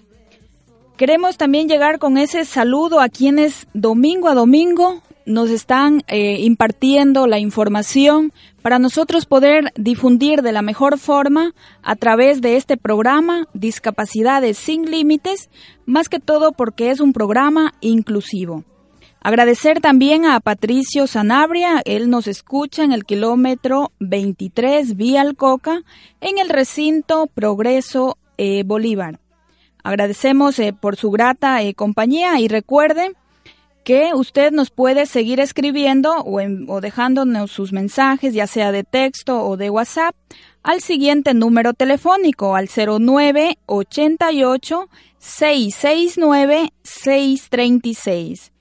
Queremos 0.96 1.36
también 1.36 1.68
llegar 1.68 1.98
con 1.98 2.18
ese 2.18 2.44
saludo 2.44 3.00
a 3.00 3.08
quienes 3.08 3.66
domingo 3.74 4.28
a 4.28 4.34
domingo 4.34 5.02
nos 5.26 5.50
están 5.50 6.02
eh, 6.06 6.38
impartiendo 6.40 7.26
la 7.26 7.40
información 7.40 8.32
para 8.62 8.78
nosotros 8.78 9.26
poder 9.26 9.72
difundir 9.74 10.42
de 10.42 10.52
la 10.52 10.62
mejor 10.62 10.98
forma 10.98 11.52
a 11.82 11.96
través 11.96 12.40
de 12.40 12.56
este 12.56 12.76
programa 12.76 13.48
Discapacidades 13.54 14.56
sin 14.56 14.88
Límites, 14.88 15.50
más 15.84 16.08
que 16.08 16.20
todo 16.20 16.52
porque 16.52 16.90
es 16.90 17.00
un 17.00 17.12
programa 17.12 17.72
inclusivo. 17.80 18.62
Agradecer 19.20 19.80
también 19.80 20.26
a 20.26 20.38
Patricio 20.38 21.08
Sanabria, 21.08 21.82
él 21.86 22.08
nos 22.08 22.28
escucha 22.28 22.84
en 22.84 22.92
el 22.92 23.04
kilómetro 23.04 23.90
23 23.98 24.96
vía 24.96 25.22
Alcoca, 25.22 25.82
en 26.20 26.38
el 26.38 26.50
recinto 26.50 27.26
Progreso 27.34 28.16
eh, 28.36 28.62
Bolívar. 28.64 29.23
Agradecemos 29.84 30.58
eh, 30.58 30.72
por 30.72 30.96
su 30.96 31.12
grata 31.12 31.62
eh, 31.62 31.74
compañía 31.74 32.40
y 32.40 32.48
recuerde 32.48 33.12
que 33.84 34.12
usted 34.14 34.50
nos 34.50 34.70
puede 34.70 35.04
seguir 35.04 35.40
escribiendo 35.40 36.20
o, 36.20 36.40
o 36.68 36.80
dejándonos 36.80 37.50
sus 37.52 37.70
mensajes, 37.72 38.32
ya 38.32 38.46
sea 38.46 38.72
de 38.72 38.82
texto 38.82 39.44
o 39.44 39.58
de 39.58 39.68
WhatsApp, 39.68 40.16
al 40.62 40.80
siguiente 40.80 41.34
número 41.34 41.74
telefónico, 41.74 42.56
al 42.56 42.68
0988 42.68 44.88
669 45.18 46.72
636. 46.82 48.52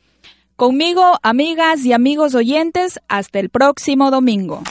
Conmigo, 0.58 1.18
amigas 1.24 1.86
y 1.86 1.94
amigos 1.94 2.36
oyentes, 2.36 3.00
hasta 3.08 3.40
el 3.40 3.50
próximo 3.50 4.12
domingo. 4.12 4.62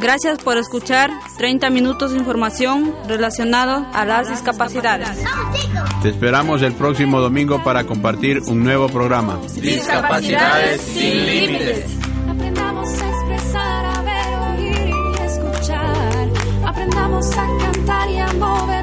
Gracias 0.00 0.38
por 0.38 0.58
escuchar 0.58 1.10
30 1.38 1.70
minutos 1.70 2.12
de 2.12 2.18
información 2.18 2.94
relacionado 3.08 3.86
a 3.94 4.04
las 4.04 4.28
discapacidades. 4.28 5.08
Te 6.02 6.10
esperamos 6.10 6.60
el 6.62 6.74
próximo 6.74 7.20
domingo 7.20 7.64
para 7.64 7.84
compartir 7.84 8.42
un 8.46 8.62
nuevo 8.62 8.88
programa. 8.88 9.40
Discapacidades 9.54 10.82
sin 10.82 11.26
límites. 11.26 11.86
Aprendamos 12.28 12.88
a 12.88 13.08
expresar, 13.08 13.84
a 13.86 14.02
ver, 14.02 14.58
oír 14.58 14.94
y 14.94 15.22
escuchar. 15.24 16.28
Aprendamos 16.66 17.30
a 17.32 17.46
cantar 17.58 18.10
y 18.10 18.18
a 18.18 18.32
mover. 18.34 18.75